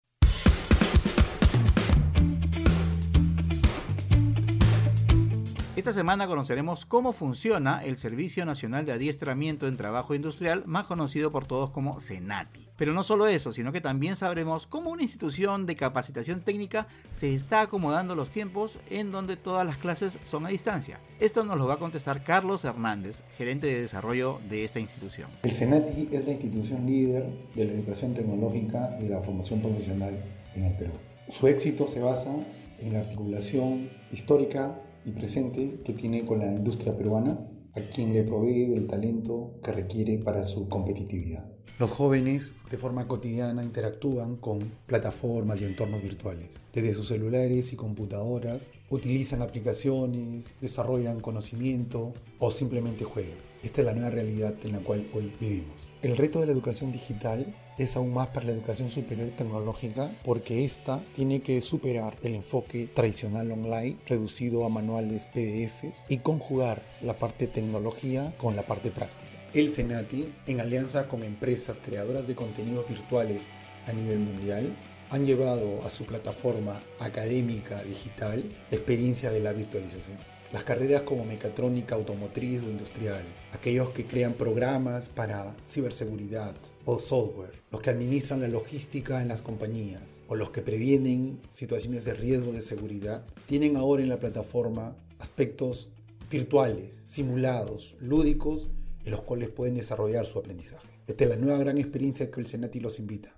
Esta 5.84 5.92
semana 5.92 6.26
conoceremos 6.26 6.86
cómo 6.86 7.12
funciona 7.12 7.84
el 7.84 7.98
Servicio 7.98 8.46
Nacional 8.46 8.86
de 8.86 8.92
Adiestramiento 8.92 9.68
en 9.68 9.76
Trabajo 9.76 10.14
Industrial, 10.14 10.62
más 10.64 10.86
conocido 10.86 11.30
por 11.30 11.46
todos 11.46 11.68
como 11.72 12.00
SENATI. 12.00 12.68
Pero 12.74 12.94
no 12.94 13.02
solo 13.02 13.26
eso, 13.26 13.52
sino 13.52 13.70
que 13.70 13.82
también 13.82 14.16
sabremos 14.16 14.66
cómo 14.66 14.88
una 14.88 15.02
institución 15.02 15.66
de 15.66 15.76
capacitación 15.76 16.40
técnica 16.40 16.86
se 17.12 17.34
está 17.34 17.60
acomodando 17.60 18.14
los 18.14 18.30
tiempos 18.30 18.78
en 18.88 19.12
donde 19.12 19.36
todas 19.36 19.66
las 19.66 19.76
clases 19.76 20.18
son 20.24 20.46
a 20.46 20.48
distancia. 20.48 21.00
Esto 21.20 21.44
nos 21.44 21.58
lo 21.58 21.66
va 21.66 21.74
a 21.74 21.78
contestar 21.78 22.24
Carlos 22.24 22.64
Hernández, 22.64 23.20
gerente 23.36 23.66
de 23.66 23.82
desarrollo 23.82 24.40
de 24.48 24.64
esta 24.64 24.80
institución. 24.80 25.28
El 25.42 25.52
SENATI 25.52 26.08
es 26.12 26.24
la 26.24 26.32
institución 26.32 26.86
líder 26.86 27.26
de 27.54 27.62
la 27.62 27.72
educación 27.74 28.14
tecnológica 28.14 28.96
y 28.98 29.02
de 29.02 29.10
la 29.10 29.20
formación 29.20 29.60
profesional 29.60 30.18
en 30.54 30.64
el 30.64 30.76
Perú. 30.78 30.94
Su 31.28 31.46
éxito 31.46 31.86
se 31.86 32.00
basa 32.00 32.34
en 32.78 32.94
la 32.94 33.00
articulación 33.00 33.90
histórica 34.10 34.80
y 35.04 35.10
presente 35.10 35.80
que 35.84 35.92
tiene 35.92 36.24
con 36.24 36.38
la 36.38 36.52
industria 36.52 36.96
peruana, 36.96 37.38
a 37.74 37.80
quien 37.80 38.12
le 38.12 38.22
provee 38.22 38.66
del 38.66 38.86
talento 38.86 39.54
que 39.62 39.72
requiere 39.72 40.18
para 40.18 40.44
su 40.44 40.68
competitividad. 40.68 41.44
Los 41.76 41.90
jóvenes 41.90 42.54
de 42.70 42.78
forma 42.78 43.08
cotidiana 43.08 43.64
interactúan 43.64 44.36
con 44.36 44.70
plataformas 44.86 45.60
y 45.60 45.64
entornos 45.64 46.00
virtuales. 46.02 46.62
Desde 46.72 46.94
sus 46.94 47.08
celulares 47.08 47.72
y 47.72 47.76
computadoras 47.76 48.70
utilizan 48.90 49.42
aplicaciones, 49.42 50.54
desarrollan 50.60 51.20
conocimiento 51.20 52.14
o 52.38 52.52
simplemente 52.52 53.02
juegan. 53.02 53.38
Esta 53.64 53.80
es 53.80 53.86
la 53.86 53.92
nueva 53.92 54.10
realidad 54.10 54.54
en 54.62 54.70
la 54.70 54.84
cual 54.84 55.08
hoy 55.12 55.34
vivimos. 55.40 55.88
El 56.02 56.16
reto 56.16 56.38
de 56.38 56.46
la 56.46 56.52
educación 56.52 56.92
digital 56.92 57.56
es 57.78 57.96
aún 57.96 58.14
más 58.14 58.28
para 58.28 58.46
la 58.46 58.52
educación 58.52 58.90
superior 58.90 59.30
tecnológica 59.36 60.12
porque 60.24 60.64
esta 60.64 61.02
tiene 61.14 61.40
que 61.40 61.60
superar 61.60 62.16
el 62.22 62.34
enfoque 62.34 62.86
tradicional 62.86 63.50
online 63.50 63.96
reducido 64.06 64.64
a 64.64 64.68
manuales 64.68 65.26
PDFs 65.26 66.04
y 66.08 66.18
conjugar 66.18 66.82
la 67.02 67.18
parte 67.18 67.46
tecnología 67.46 68.34
con 68.38 68.56
la 68.56 68.66
parte 68.66 68.90
práctica. 68.90 69.30
El 69.54 69.70
Senati, 69.70 70.32
en 70.46 70.60
alianza 70.60 71.08
con 71.08 71.22
empresas 71.22 71.78
creadoras 71.82 72.26
de 72.26 72.34
contenidos 72.34 72.88
virtuales 72.88 73.48
a 73.86 73.92
nivel 73.92 74.18
mundial, 74.18 74.76
han 75.10 75.24
llevado 75.24 75.82
a 75.84 75.90
su 75.90 76.06
plataforma 76.06 76.82
académica 76.98 77.82
digital 77.84 78.42
la 78.70 78.76
experiencia 78.76 79.30
de 79.30 79.40
la 79.40 79.52
virtualización. 79.52 80.18
Las 80.52 80.64
carreras 80.64 81.02
como 81.02 81.24
mecatrónica, 81.24 81.94
automotriz 81.94 82.62
o 82.62 82.70
industrial, 82.70 83.22
aquellos 83.52 83.90
que 83.90 84.06
crean 84.06 84.34
programas 84.34 85.08
para 85.08 85.54
ciberseguridad 85.66 86.56
o 86.84 86.98
software, 86.98 87.54
los 87.70 87.80
que 87.80 87.90
administran 87.90 88.40
la 88.40 88.48
logística 88.48 89.22
en 89.22 89.28
las 89.28 89.42
compañías 89.42 90.22
o 90.28 90.36
los 90.36 90.50
que 90.50 90.62
previenen 90.62 91.40
situaciones 91.50 92.04
de 92.04 92.14
riesgo 92.14 92.52
de 92.52 92.62
seguridad, 92.62 93.24
tienen 93.46 93.76
ahora 93.76 94.02
en 94.02 94.08
la 94.08 94.18
plataforma 94.18 94.96
aspectos 95.18 95.90
virtuales, 96.30 97.00
simulados, 97.06 97.96
lúdicos, 98.00 98.68
en 99.04 99.10
los 99.12 99.22
cuales 99.22 99.48
pueden 99.48 99.74
desarrollar 99.74 100.26
su 100.26 100.38
aprendizaje. 100.38 100.88
Esta 101.06 101.24
es 101.24 101.30
la 101.30 101.36
nueva 101.36 101.58
gran 101.58 101.78
experiencia 101.78 102.30
que 102.30 102.40
el 102.40 102.46
Senati 102.46 102.80
los 102.80 102.98
invita. 102.98 103.30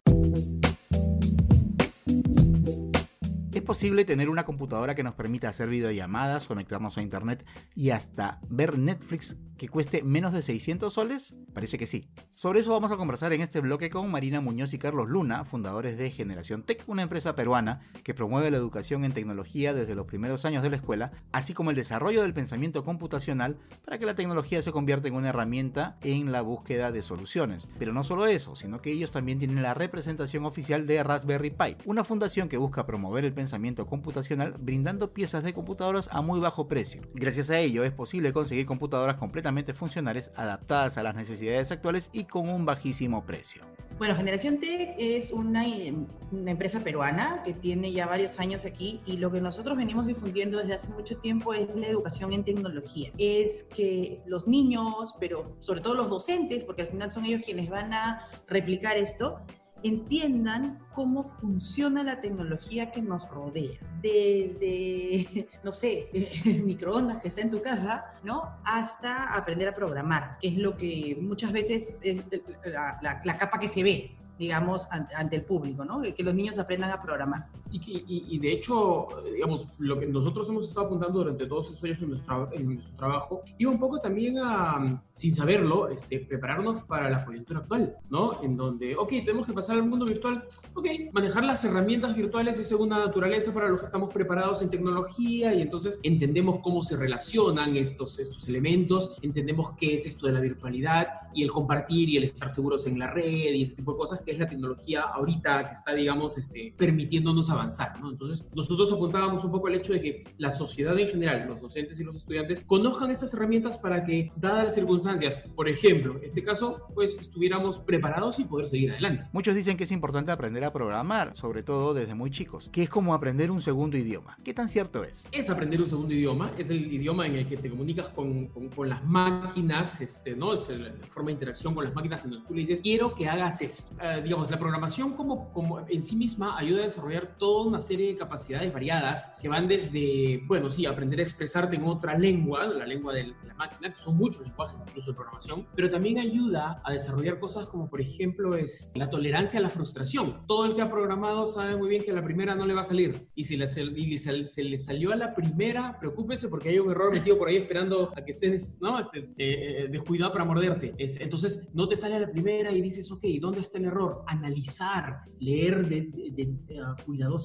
Es 3.52 3.62
posible 3.62 4.04
tener 4.04 4.28
una 4.28 4.44
computadora 4.44 4.94
que 4.94 5.02
nos 5.02 5.14
permita 5.14 5.48
hacer 5.48 5.68
videollamadas, 5.68 6.46
conectarnos 6.46 6.98
a 6.98 7.02
internet 7.02 7.44
y 7.74 7.90
hasta 7.90 8.40
ver 8.48 8.78
Netflix 8.78 9.34
que 9.56 9.68
cueste 9.68 10.02
menos 10.02 10.32
de 10.32 10.42
600 10.42 10.92
soles? 10.92 11.34
Parece 11.54 11.78
que 11.78 11.86
sí. 11.86 12.08
Sobre 12.34 12.60
eso 12.60 12.72
vamos 12.72 12.92
a 12.92 12.96
conversar 12.96 13.32
en 13.32 13.40
este 13.40 13.60
bloque 13.60 13.90
con 13.90 14.10
Marina 14.10 14.40
Muñoz 14.40 14.74
y 14.74 14.78
Carlos 14.78 15.08
Luna, 15.08 15.44
fundadores 15.44 15.96
de 15.96 16.10
Generación 16.10 16.62
Tech, 16.62 16.82
una 16.86 17.02
empresa 17.02 17.34
peruana 17.34 17.80
que 18.04 18.14
promueve 18.14 18.50
la 18.50 18.58
educación 18.58 19.04
en 19.04 19.12
tecnología 19.12 19.72
desde 19.72 19.94
los 19.94 20.06
primeros 20.06 20.44
años 20.44 20.62
de 20.62 20.70
la 20.70 20.76
escuela, 20.76 21.12
así 21.32 21.54
como 21.54 21.70
el 21.70 21.76
desarrollo 21.76 22.22
del 22.22 22.34
pensamiento 22.34 22.84
computacional 22.84 23.56
para 23.84 23.98
que 23.98 24.06
la 24.06 24.14
tecnología 24.14 24.60
se 24.60 24.72
convierta 24.72 25.08
en 25.08 25.14
una 25.14 25.30
herramienta 25.30 25.96
en 26.02 26.32
la 26.32 26.42
búsqueda 26.42 26.92
de 26.92 27.02
soluciones. 27.02 27.68
Pero 27.78 27.92
no 27.92 28.04
solo 28.04 28.26
eso, 28.26 28.56
sino 28.56 28.82
que 28.82 28.92
ellos 28.92 29.12
también 29.12 29.38
tienen 29.38 29.62
la 29.62 29.74
representación 29.74 30.44
oficial 30.44 30.86
de 30.86 31.02
Raspberry 31.02 31.50
Pi, 31.50 31.76
una 31.86 32.04
fundación 32.04 32.48
que 32.48 32.58
busca 32.58 32.86
promover 32.86 33.24
el 33.24 33.32
pensamiento 33.32 33.86
computacional 33.86 34.56
brindando 34.58 35.12
piezas 35.14 35.42
de 35.44 35.54
computadoras 35.54 36.08
a 36.12 36.20
muy 36.20 36.40
bajo 36.40 36.68
precio. 36.68 37.00
Gracias 37.14 37.48
a 37.50 37.58
ello 37.58 37.84
es 37.84 37.92
posible 37.92 38.32
conseguir 38.32 38.66
computadoras 38.66 39.16
completamente 39.16 39.45
funcionales 39.74 40.30
adaptadas 40.36 40.98
a 40.98 41.02
las 41.02 41.14
necesidades 41.14 41.70
actuales 41.70 42.10
y 42.12 42.24
con 42.24 42.48
un 42.48 42.64
bajísimo 42.64 43.24
precio. 43.24 43.62
Bueno, 43.98 44.14
Generación 44.14 44.60
Tech 44.60 44.94
es 44.98 45.32
una, 45.32 45.64
empresa 45.64 46.80
peruana 46.80 47.42
que 47.44 47.54
tiene 47.54 47.92
ya 47.92 48.06
varios 48.06 48.38
años 48.38 48.66
aquí 48.66 49.00
y 49.06 49.16
lo 49.16 49.32
que 49.32 49.40
nosotros 49.40 49.76
venimos 49.76 50.06
difundiendo 50.06 50.58
desde 50.58 50.74
hace 50.74 50.88
mucho 50.88 51.16
tiempo 51.16 51.54
es 51.54 51.68
la 51.74 51.86
educación 51.86 52.34
en 52.34 52.44
tecnología. 52.44 53.10
Es 53.16 53.62
que 53.64 54.22
los 54.26 54.46
niños, 54.46 55.14
pero 55.18 55.56
sobre 55.60 55.80
todo 55.80 55.94
los 55.94 56.10
docentes, 56.10 56.64
porque 56.64 56.82
al 56.82 56.88
final 56.88 57.10
son 57.10 57.24
ellos 57.24 57.40
quienes 57.42 57.70
van 57.70 57.94
a 57.94 58.28
replicar 58.48 58.98
esto, 58.98 59.40
entiendan 59.82 60.78
cómo 60.94 61.24
funciona 61.24 62.02
la 62.02 62.20
tecnología 62.20 62.90
que 62.90 63.02
nos 63.02 63.28
rodea. 63.28 63.78
Desde, 64.02 65.48
no 65.64 65.72
sé, 65.72 66.08
el 66.44 66.64
microondas 66.64 67.22
que 67.22 67.28
está 67.28 67.42
en 67.42 67.50
tu 67.50 67.62
casa, 67.62 68.04
¿no? 68.22 68.56
Hasta 68.64 69.34
aprender 69.34 69.68
a 69.68 69.74
programar, 69.74 70.38
que 70.40 70.48
es 70.48 70.56
lo 70.56 70.76
que 70.76 71.18
muchas 71.20 71.52
veces 71.52 71.98
es 72.02 72.24
la, 72.64 72.98
la, 73.02 73.22
la 73.24 73.38
capa 73.38 73.58
que 73.58 73.68
se 73.68 73.82
ve 73.82 74.16
digamos, 74.38 74.86
ante, 74.90 75.36
el 75.36 75.44
público, 75.44 75.84
¿no? 75.84 76.02
Que 76.02 76.22
los 76.22 76.34
niños 76.34 76.58
aprendan 76.58 76.90
a 76.90 77.00
programar. 77.00 77.46
Y, 77.84 78.24
y, 78.28 78.38
de 78.38 78.52
hecho, 78.52 79.08
digamos, 79.32 79.68
lo 79.78 79.98
que 79.98 80.06
nosotros 80.06 80.48
hemos 80.48 80.68
estado 80.68 80.86
apuntando 80.86 81.18
durante 81.18 81.46
todos 81.46 81.70
esos 81.70 81.82
años 81.84 82.02
en 82.02 82.10
nuestro, 82.10 82.48
en 82.52 82.66
nuestro 82.74 82.96
trabajo, 82.96 83.42
iba 83.58 83.70
un 83.70 83.78
poco 83.78 83.98
también 83.98 84.38
a, 84.38 85.02
sin 85.12 85.34
saberlo, 85.34 85.88
este, 85.88 86.20
prepararnos 86.20 86.82
para 86.84 87.10
la 87.10 87.24
coyuntura 87.24 87.60
actual, 87.60 87.96
¿no? 88.08 88.42
En 88.42 88.56
donde, 88.56 88.96
ok, 88.96 89.08
tenemos 89.08 89.46
que 89.46 89.52
pasar 89.52 89.76
al 89.76 89.86
mundo 89.86 90.06
virtual, 90.06 90.44
ok, 90.74 90.86
manejar 91.12 91.44
las 91.44 91.64
herramientas 91.64 92.14
virtuales 92.14 92.58
es 92.58 92.68
segunda 92.68 92.98
naturaleza 92.98 93.52
para 93.52 93.68
los 93.68 93.80
que 93.80 93.86
estamos 93.86 94.12
preparados 94.12 94.62
en 94.62 94.70
tecnología 94.70 95.54
y 95.54 95.62
entonces 95.62 95.98
entendemos 96.02 96.60
cómo 96.60 96.82
se 96.82 96.96
relacionan 96.96 97.76
estos, 97.76 98.18
estos 98.18 98.48
elementos, 98.48 99.16
entendemos 99.22 99.72
qué 99.78 99.94
es 99.94 100.06
esto 100.06 100.26
de 100.26 100.32
la 100.32 100.40
virtualidad 100.40 101.06
y 101.34 101.42
el 101.42 101.50
compartir 101.50 102.08
y 102.08 102.16
el 102.16 102.24
estar 102.24 102.50
seguros 102.50 102.86
en 102.86 102.98
la 102.98 103.08
red 103.08 103.54
y 103.54 103.62
ese 103.62 103.76
tipo 103.76 103.92
de 103.92 103.98
cosas 103.98 104.22
que 104.22 104.32
es 104.32 104.38
la 104.38 104.46
tecnología 104.46 105.02
ahorita 105.02 105.64
que 105.64 105.72
está, 105.72 105.92
digamos, 105.92 106.38
este, 106.38 106.74
permitiéndonos 106.76 107.50
avanzar, 107.50 107.65
¿no? 108.00 108.10
Entonces, 108.10 108.46
nosotros 108.54 108.92
apuntábamos 108.92 109.44
un 109.44 109.50
poco 109.50 109.68
el 109.68 109.74
hecho 109.74 109.92
de 109.92 110.00
que 110.00 110.24
la 110.38 110.50
sociedad 110.50 110.98
en 110.98 111.08
general, 111.08 111.46
los 111.48 111.60
docentes 111.60 111.98
y 112.00 112.04
los 112.04 112.16
estudiantes, 112.16 112.64
conozcan 112.64 113.10
esas 113.10 113.32
herramientas 113.34 113.78
para 113.78 114.04
que, 114.04 114.30
dadas 114.36 114.64
las 114.64 114.74
circunstancias, 114.74 115.42
por 115.54 115.68
ejemplo, 115.68 116.16
en 116.16 116.24
este 116.24 116.42
caso, 116.42 116.88
pues 116.94 117.16
estuviéramos 117.18 117.78
preparados 117.78 118.38
y 118.38 118.44
poder 118.44 118.66
seguir 118.66 118.92
adelante. 118.92 119.26
Muchos 119.32 119.54
dicen 119.54 119.76
que 119.76 119.84
es 119.84 119.92
importante 119.92 120.32
aprender 120.32 120.64
a 120.64 120.72
programar, 120.72 121.36
sobre 121.36 121.62
todo 121.62 121.94
desde 121.94 122.14
muy 122.14 122.30
chicos, 122.30 122.68
que 122.72 122.82
es 122.82 122.90
como 122.90 123.14
aprender 123.14 123.50
un 123.50 123.60
segundo 123.60 123.96
idioma. 123.96 124.38
¿Qué 124.44 124.54
tan 124.54 124.68
cierto 124.68 125.04
es? 125.04 125.28
Es 125.32 125.50
aprender 125.50 125.80
un 125.80 125.88
segundo 125.88 126.14
idioma, 126.14 126.52
es 126.58 126.70
el 126.70 126.92
idioma 126.92 127.26
en 127.26 127.36
el 127.36 127.48
que 127.48 127.56
te 127.56 127.70
comunicas 127.70 128.08
con, 128.08 128.46
con, 128.46 128.88
las 128.88 129.04
máquinas, 129.04 130.00
este, 130.00 130.36
¿no? 130.36 130.54
Es 130.54 130.68
la 130.68 130.92
forma 131.08 131.28
de 131.28 131.32
interacción 131.34 131.74
con 131.74 131.84
las 131.84 131.94
máquinas 131.94 132.24
en 132.24 132.32
donde 132.32 132.46
tú 132.46 132.54
le 132.54 132.60
dices, 132.60 132.80
quiero 132.82 133.14
que 133.14 133.28
hagas 133.28 133.60
esto. 133.62 133.94
Uh, 133.94 134.22
digamos, 134.22 134.50
la 134.50 134.58
programación 134.58 135.14
como, 135.14 135.52
como 135.52 135.80
en 135.88 136.02
sí 136.02 136.16
misma 136.16 136.56
ayuda 136.56 136.82
a 136.82 136.84
desarrollar 136.84 137.36
toda 137.46 137.68
una 137.68 137.80
serie 137.80 138.08
de 138.08 138.16
capacidades 138.16 138.72
variadas 138.72 139.36
que 139.40 139.48
van 139.48 139.68
desde, 139.68 140.42
bueno, 140.48 140.68
sí, 140.68 140.84
aprender 140.84 141.20
a 141.20 141.22
expresarte 141.22 141.76
en 141.76 141.84
otra 141.84 142.18
lengua, 142.18 142.66
la 142.66 142.84
lengua 142.84 143.14
de 143.14 143.34
la 143.46 143.54
máquina, 143.54 143.92
que 143.92 144.00
son 144.00 144.16
muchos 144.16 144.42
lenguajes 144.42 144.80
incluso 144.80 145.12
de 145.12 145.14
programación, 145.14 145.64
pero 145.76 145.88
también 145.88 146.18
ayuda 146.18 146.82
a 146.84 146.92
desarrollar 146.92 147.38
cosas 147.38 147.68
como, 147.68 147.88
por 147.88 148.00
ejemplo, 148.00 148.56
es 148.56 148.90
la 148.96 149.08
tolerancia 149.08 149.60
a 149.60 149.62
la 149.62 149.68
frustración. 149.68 150.44
Todo 150.48 150.64
el 150.64 150.74
que 150.74 150.82
ha 150.82 150.90
programado 150.90 151.46
sabe 151.46 151.76
muy 151.76 151.88
bien 151.88 152.02
que 152.02 152.10
a 152.10 152.14
la 152.14 152.24
primera 152.24 152.56
no 152.56 152.66
le 152.66 152.74
va 152.74 152.80
a 152.80 152.84
salir. 152.84 153.28
Y 153.36 153.44
si 153.44 153.56
le, 153.56 153.66
y 153.94 154.18
se, 154.18 154.46
se, 154.46 154.64
le 154.64 154.76
salió 154.76 155.12
a 155.12 155.16
la 155.16 155.32
primera, 155.32 155.96
preocúpese 156.00 156.48
porque 156.48 156.70
hay 156.70 156.80
un 156.80 156.90
error 156.90 157.12
metido 157.12 157.38
por 157.38 157.46
ahí 157.46 157.58
esperando 157.58 158.12
a 158.16 158.24
que 158.24 158.32
estés, 158.32 158.78
¿no? 158.80 158.98
Este, 158.98 159.20
eh, 159.20 159.26
eh, 159.38 159.88
descuidado 159.88 160.32
para 160.32 160.44
morderte. 160.44 160.94
Es, 160.98 161.20
entonces, 161.20 161.62
no 161.74 161.86
te 161.86 161.96
sale 161.96 162.16
a 162.16 162.18
la 162.18 162.30
primera 162.32 162.72
y 162.72 162.80
dices, 162.80 163.08
ok, 163.12 163.22
¿dónde 163.40 163.60
está 163.60 163.78
el 163.78 163.84
error? 163.84 164.24
analizar, 164.26 165.20
leer 165.38 165.86
de, 165.86 166.48
ah, 166.82 166.96
cuidadosamente 167.04 167.35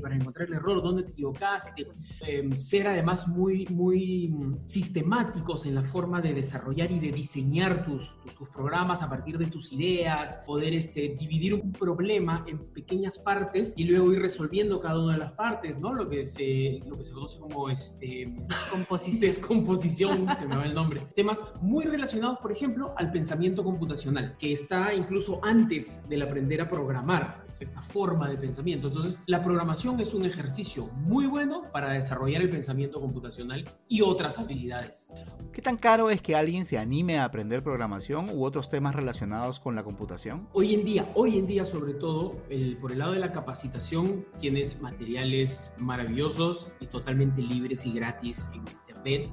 para 0.00 0.14
encontrar 0.14 0.48
el 0.48 0.54
error, 0.54 0.82
dónde 0.82 1.02
te 1.02 1.10
equivocaste, 1.10 1.86
em, 2.26 2.52
ser 2.52 2.88
además 2.88 3.28
muy, 3.28 3.66
muy 3.66 4.34
sistemáticos 4.66 5.66
en 5.66 5.74
la 5.74 5.82
forma 5.82 6.20
de 6.20 6.34
desarrollar 6.34 6.90
y 6.90 7.00
de 7.00 7.12
diseñar 7.12 7.84
tus, 7.84 8.16
tus, 8.38 8.50
programas 8.50 9.02
a 9.02 9.08
partir 9.08 9.38
de 9.38 9.46
tus 9.46 9.72
ideas, 9.72 10.42
poder 10.46 10.74
este, 10.74 11.16
dividir 11.18 11.54
un 11.54 11.72
problema 11.72 12.44
en 12.46 12.58
pequeñas 12.58 13.18
partes 13.18 13.74
y 13.76 13.84
luego 13.84 14.12
ir 14.12 14.20
resolviendo 14.20 14.80
cada 14.80 15.02
una 15.02 15.14
de 15.14 15.18
las 15.20 15.32
partes, 15.32 15.78
¿no? 15.78 15.94
Lo 15.94 16.08
que 16.08 16.24
se, 16.24 16.80
lo 16.86 16.96
que 16.96 17.04
se 17.04 17.12
conoce 17.12 17.38
como 17.38 17.70
este, 17.70 18.34
descomposición. 18.48 19.20
descomposición, 19.20 20.26
se 20.36 20.46
me 20.46 20.56
va 20.56 20.64
el 20.64 20.74
nombre. 20.74 21.00
Temas 21.14 21.44
muy 21.62 21.86
relacionados, 21.86 22.38
por 22.40 22.52
ejemplo, 22.52 22.94
al 22.96 23.10
pensamiento 23.10 23.64
computacional, 23.64 24.36
que 24.38 24.52
está 24.52 24.92
incluso 24.92 25.40
antes 25.42 26.08
del 26.08 26.22
aprender 26.22 26.60
a 26.60 26.68
programar, 26.68 27.42
es 27.46 27.62
esta 27.62 27.80
forma 27.80 28.28
de 28.28 28.36
pensamiento. 28.36 28.88
Entonces, 28.88 29.20
la 29.32 29.42
programación 29.42 29.98
es 29.98 30.12
un 30.12 30.26
ejercicio 30.26 30.90
muy 31.06 31.24
bueno 31.24 31.62
para 31.72 31.90
desarrollar 31.90 32.42
el 32.42 32.50
pensamiento 32.50 33.00
computacional 33.00 33.64
y 33.88 34.02
otras 34.02 34.38
habilidades. 34.38 35.10
¿Qué 35.54 35.62
tan 35.62 35.78
caro 35.78 36.10
es 36.10 36.20
que 36.20 36.36
alguien 36.36 36.66
se 36.66 36.76
anime 36.76 37.18
a 37.18 37.24
aprender 37.24 37.62
programación 37.62 38.28
u 38.28 38.44
otros 38.44 38.68
temas 38.68 38.94
relacionados 38.94 39.58
con 39.58 39.74
la 39.74 39.84
computación? 39.84 40.48
Hoy 40.52 40.74
en 40.74 40.84
día, 40.84 41.10
hoy 41.14 41.38
en 41.38 41.46
día 41.46 41.64
sobre 41.64 41.94
todo, 41.94 42.36
por 42.78 42.92
el 42.92 42.98
lado 42.98 43.12
de 43.12 43.20
la 43.20 43.32
capacitación, 43.32 44.26
tienes 44.38 44.82
materiales 44.82 45.76
maravillosos 45.78 46.70
y 46.78 46.88
totalmente 46.88 47.40
libres 47.40 47.86
y 47.86 47.92
gratis 47.92 48.50
en 48.52 48.66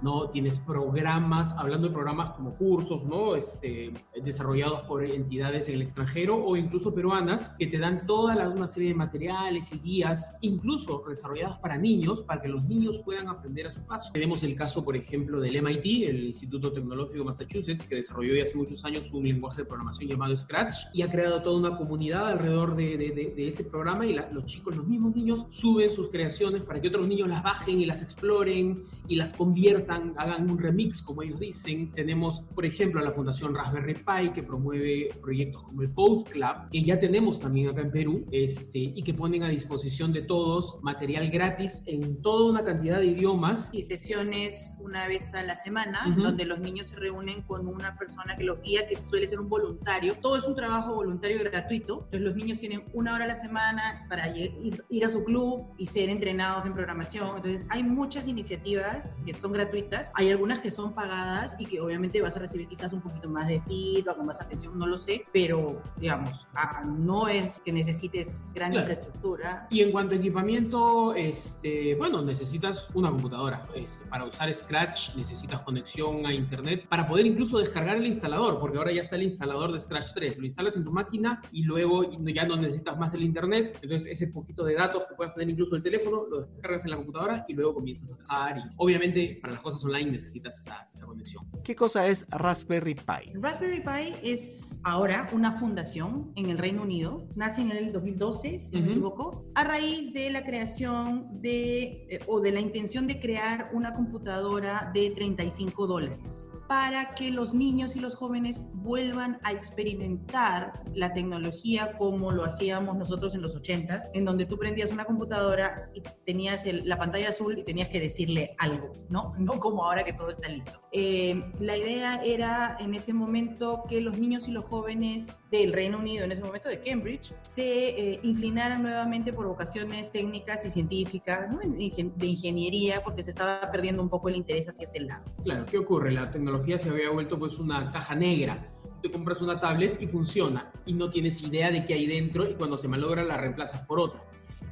¿no? 0.02 0.30
Tienes 0.30 0.60
programas, 0.60 1.56
hablando 1.58 1.88
de 1.88 1.94
programas 1.94 2.32
como 2.32 2.56
cursos, 2.56 3.06
¿no? 3.06 3.36
Este, 3.36 3.92
desarrollados 4.24 4.82
por 4.82 5.04
entidades 5.04 5.68
en 5.68 5.76
el 5.76 5.82
extranjero 5.84 6.44
o 6.44 6.56
incluso 6.56 6.94
peruanas 6.94 7.56
que 7.58 7.68
te 7.68 7.78
dan 7.78 8.06
toda 8.08 8.36
la, 8.36 8.50
una 8.50 8.68
serie 8.68 8.90
de 8.90 8.96
materiales 8.96 9.72
y 9.74 9.80
guías, 9.80 10.38
incluso 10.42 11.04
desarrolladas 11.08 11.60
para 11.60 11.78
niños, 11.78 12.24
para 12.24 12.42
que 12.42 12.48
los 12.48 12.66
niños 12.66 13.00
puedan 13.06 13.28
aprender 13.28 13.68
a 13.68 13.72
su 13.72 13.82
paso. 13.82 14.12
Tenemos 14.12 14.44
el 14.44 14.56
caso, 14.56 14.84
por 14.84 14.96
ejemplo, 14.96 15.40
del 15.40 15.62
MIT, 15.62 16.10
el 16.10 16.24
Instituto 16.26 16.72
Tecnológico 16.72 17.20
de 17.20 17.26
Massachusetts, 17.26 17.86
que 17.86 17.96
desarrolló 17.96 18.34
ya 18.34 18.44
hace 18.44 18.58
muchos 18.58 18.84
años 18.86 19.12
un 19.12 19.24
lenguaje 19.24 19.62
de 19.62 19.66
programación 19.66 20.10
llamado 20.10 20.36
Scratch 20.36 20.76
y 20.94 21.02
ha 21.04 21.12
creado 21.12 21.42
toda 21.44 21.58
una 21.58 21.78
comunidad 21.78 22.28
alrededor 22.28 22.76
de, 22.76 22.98
de, 22.98 23.34
de, 23.36 23.48
ese 23.48 23.64
programa 23.66 24.06
y 24.06 24.14
la, 24.14 24.30
los 24.32 24.46
chicos, 24.46 24.76
los 24.76 24.88
mismos 24.88 25.16
niños, 25.16 25.46
suben 25.50 25.92
sus 25.92 26.10
creaciones 26.10 26.64
para 26.64 26.82
que 26.82 26.88
otros 26.88 27.08
niños 27.08 27.28
las 27.28 27.44
bajen 27.44 27.80
y 27.80 27.86
las 27.86 28.02
exploren 28.02 28.80
y 29.08 29.16
las 29.16 29.34
conviertan, 29.34 29.59
hagan 29.68 30.50
un 30.50 30.58
remix, 30.58 31.02
como 31.02 31.24
ellos 31.24 31.40
dicen. 31.40 31.92
Tenemos, 31.92 32.42
por 32.56 32.66
ejemplo, 32.66 33.00
a 33.00 33.04
la 33.04 33.12
Fundación 33.12 33.54
Raspberry 33.54 33.96
Pi, 33.96 34.32
que 34.34 34.44
promueve 34.44 35.10
proyectos 35.22 35.64
como 35.64 35.82
el 35.82 35.90
Post 35.92 36.30
Club, 36.30 36.70
que 36.72 36.82
ya 36.84 36.98
tenemos 37.00 37.40
también 37.40 37.70
acá 37.70 37.82
en 37.82 37.92
Perú, 37.92 38.26
este, 38.32 38.80
y 38.80 39.02
que 39.04 39.14
ponen 39.14 39.44
a 39.44 39.50
disposición 39.50 40.14
de 40.14 40.22
todos 40.22 40.82
material 40.84 41.30
gratis 41.30 41.84
en 41.88 42.22
toda 42.22 42.52
una 42.52 42.64
cantidad 42.64 43.00
de 43.00 43.08
idiomas. 43.08 43.70
Y 43.74 43.84
sesiones 43.84 44.76
una 44.80 45.08
vez 45.08 45.34
a 45.34 45.44
la 45.44 45.56
semana, 45.56 46.00
uh 46.06 46.10
-huh. 46.10 46.24
donde 46.24 46.46
los 46.46 46.60
niños 46.60 46.88
se 46.88 46.96
reúnen 46.96 47.42
con 47.44 47.68
una 47.68 47.98
persona 47.98 48.36
que 48.38 48.44
los 48.44 48.62
guía, 48.62 48.88
que 48.88 48.96
suele 49.04 49.28
ser 49.28 49.40
un 49.40 49.50
voluntario. 49.50 50.16
Todo 50.16 50.38
es 50.38 50.46
un 50.48 50.56
trabajo 50.56 50.96
voluntario 50.96 51.40
gratuito. 51.40 52.06
Entonces 52.06 52.22
los 52.22 52.36
niños 52.36 52.60
tienen 52.60 52.84
una 52.94 53.14
hora 53.16 53.26
a 53.26 53.28
la 53.28 53.40
semana 53.40 54.06
para 54.10 54.36
ir, 54.36 54.54
ir 54.90 55.06
a 55.06 55.10
su 55.10 55.24
club 55.24 55.68
y 55.78 55.86
ser 55.86 56.10
entrenados 56.10 56.66
en 56.66 56.74
programación. 56.74 57.38
Entonces 57.38 57.66
hay 57.70 57.84
muchas 57.84 58.28
iniciativas 58.28 59.20
que 59.26 59.34
son 59.34 59.49
gratuitas, 59.52 60.12
hay 60.16 60.30
algunas 60.30 60.60
que 60.60 60.72
son 60.72 60.94
pagadas 60.94 61.56
y 61.60 61.66
que 61.66 61.80
obviamente 61.82 62.22
vas 62.22 62.36
a 62.36 62.40
recibir 62.40 62.68
quizás 62.68 62.94
un 62.94 63.02
poquito 63.02 63.30
más 63.30 63.48
de 63.48 63.62
feedback 63.62 64.20
o 64.20 64.24
más 64.24 64.42
atención, 64.42 64.78
no 64.78 64.88
lo 64.88 64.98
sé, 64.98 65.26
pero 65.32 65.82
digamos, 65.98 66.48
ah, 66.56 66.84
no 66.86 67.28
es 67.28 67.60
que 67.62 67.72
necesites 67.72 68.52
gran 68.54 68.72
claro. 68.72 68.88
infraestructura. 68.88 69.68
Y 69.70 69.82
en 69.82 69.92
cuanto 69.92 70.16
a 70.16 70.18
equipamiento, 70.18 71.14
este, 71.14 71.96
bueno, 71.96 72.22
necesitas 72.22 72.90
una 72.94 73.10
computadora. 73.10 73.68
Es, 73.76 74.04
para 74.10 74.26
usar 74.26 74.54
Scratch 74.54 75.16
necesitas 75.16 75.62
conexión 75.62 76.26
a 76.26 76.34
internet 76.34 76.88
para 76.88 77.08
poder 77.08 77.26
incluso 77.26 77.60
descargar 77.60 77.98
el 77.98 78.06
instalador, 78.06 78.60
porque 78.60 78.78
ahora 78.78 78.92
ya 78.92 79.02
está 79.02 79.16
el 79.16 79.24
instalador 79.24 79.72
de 79.72 79.80
Scratch 79.80 80.14
3. 80.14 80.38
Lo 80.38 80.46
instalas 80.46 80.76
en 80.76 80.84
tu 80.84 80.92
máquina 80.92 81.42
y 81.52 81.64
luego 81.64 82.04
ya 82.12 82.46
no 82.46 82.56
necesitas 82.56 82.98
más 82.98 83.14
el 83.14 83.24
internet. 83.24 83.78
Entonces 83.82 84.10
ese 84.12 84.28
poquito 84.28 84.64
de 84.64 84.76
datos 84.76 85.06
que 85.08 85.16
puedas 85.16 85.34
tener 85.34 85.50
incluso 85.50 85.76
el 85.76 85.84
teléfono, 85.84 86.26
lo 86.30 86.42
descargas 86.42 86.86
en 86.86 86.92
la 86.92 86.98
computadora 86.98 87.46
y 87.48 87.54
luego 87.54 87.76
comienzas 87.76 88.12
a 88.12 88.18
trabajar. 88.18 88.58
Y 88.58 88.62
obviamente 88.78 89.39
para 89.40 89.54
las 89.54 89.62
cosas 89.62 89.84
online 89.84 90.12
necesitas 90.12 90.60
esa, 90.60 90.88
esa 90.94 91.06
conexión. 91.06 91.46
¿Qué 91.64 91.76
cosa 91.76 92.08
es 92.08 92.26
Raspberry 92.30 92.96
Pi? 92.96 93.34
Raspberry 93.36 93.82
Pi 93.82 94.16
es 94.24 94.68
ahora 94.84 95.28
una 95.32 95.52
fundación 95.52 96.32
en 96.36 96.48
el 96.48 96.58
Reino 96.58 96.84
Unido. 96.84 97.28
Nace 97.36 97.62
en 97.62 97.72
el 97.72 97.92
2012, 97.92 98.66
si 98.66 98.72
no 98.72 98.80
uh 98.80 98.82
-huh. 98.82 98.86
me 98.86 98.92
equivoco, 98.92 99.46
a 99.56 99.64
raíz 99.64 100.14
de 100.14 100.30
la 100.30 100.44
creación 100.44 101.42
de, 101.42 102.08
eh, 102.10 102.20
o 102.28 102.40
de 102.42 102.52
la 102.52 102.60
intención 102.60 103.08
de 103.08 103.20
crear 103.20 103.70
una 103.74 103.94
computadora 103.94 104.92
de 104.94 105.12
35 105.12 105.88
dólares 105.88 106.48
para 106.70 107.16
que 107.16 107.32
los 107.32 107.56
niños 107.56 107.96
y 107.96 108.00
los 108.00 108.14
jóvenes 108.14 108.62
vuelvan 108.74 109.40
a 109.42 109.54
experimentar 109.54 110.84
la 110.94 111.12
tecnología 111.14 111.98
como 111.98 112.32
lo 112.32 112.46
hacíamos 112.46 112.96
nosotros 112.96 113.34
en 113.34 113.42
los 113.42 113.60
80s, 113.60 114.12
en 114.14 114.24
donde 114.24 114.46
tú 114.46 114.60
prendías 114.60 114.92
una 114.92 115.04
computadora 115.04 115.90
y 115.96 116.04
tenías 116.28 116.68
la 116.86 116.96
pantalla 116.96 117.30
azul 117.30 117.58
y 117.58 117.64
tenías 117.64 117.90
que 117.90 118.00
decirle 118.00 118.56
algo, 118.60 118.94
¿no? 119.10 119.34
No 119.50 119.60
como 119.60 119.84
ahora 119.84 120.04
que 120.04 120.14
todo 120.14 120.30
está 120.30 120.48
listo. 120.48 120.80
Eh, 120.92 121.44
la 121.60 121.76
idea 121.76 122.22
era 122.24 122.78
en 122.80 122.94
ese 122.94 123.14
momento 123.14 123.84
que 123.90 124.00
los 124.00 124.20
niños 124.20 124.48
y 124.48 124.52
los 124.52 124.66
jóvenes 124.66 125.36
del 125.52 125.74
Reino 125.74 125.98
Unido, 125.98 126.26
en 126.26 126.32
ese 126.32 126.44
momento 126.44 126.70
de 126.70 126.82
Cambridge, 126.82 127.34
se 127.42 127.90
eh, 127.90 128.20
inclinaran 128.22 128.84
nuevamente 128.84 129.34
por 129.34 129.48
vocaciones 129.48 130.12
técnicas 130.12 130.64
y 130.66 130.70
científicas, 130.70 131.50
de 131.50 132.26
ingeniería, 132.28 133.02
porque 133.04 133.24
se 133.24 133.32
estaba 133.32 133.72
perdiendo 133.72 134.04
un 134.04 134.10
poco 134.10 134.30
el 134.30 134.36
interés 134.36 134.70
hacia 134.70 134.86
ese 134.86 135.00
lado. 135.00 135.26
Claro, 135.44 135.66
¿qué 135.66 135.80
ocurre? 135.80 136.12
La 136.12 136.30
tecnología 136.30 136.59
se 136.78 136.90
había 136.90 137.10
vuelto 137.10 137.38
pues 137.38 137.60
una 137.60 137.92
caja 137.92 138.16
negra. 138.16 138.72
Te 139.02 139.10
compras 139.10 139.42
una 139.42 139.60
tablet 139.60 140.02
y 140.02 140.08
funciona 140.08 140.72
y 140.86 140.94
no 140.94 141.10
tienes 141.10 141.42
idea 141.44 141.72
de 141.72 141.86
qué 141.86 141.94
hay 141.94 142.06
dentro 142.06 142.50
y 142.50 142.56
cuando 142.56 142.78
se 142.78 142.88
malogra 142.88 143.24
la 143.24 143.38
reemplazas 143.38 143.82
por 143.84 144.00
otra. 144.00 144.22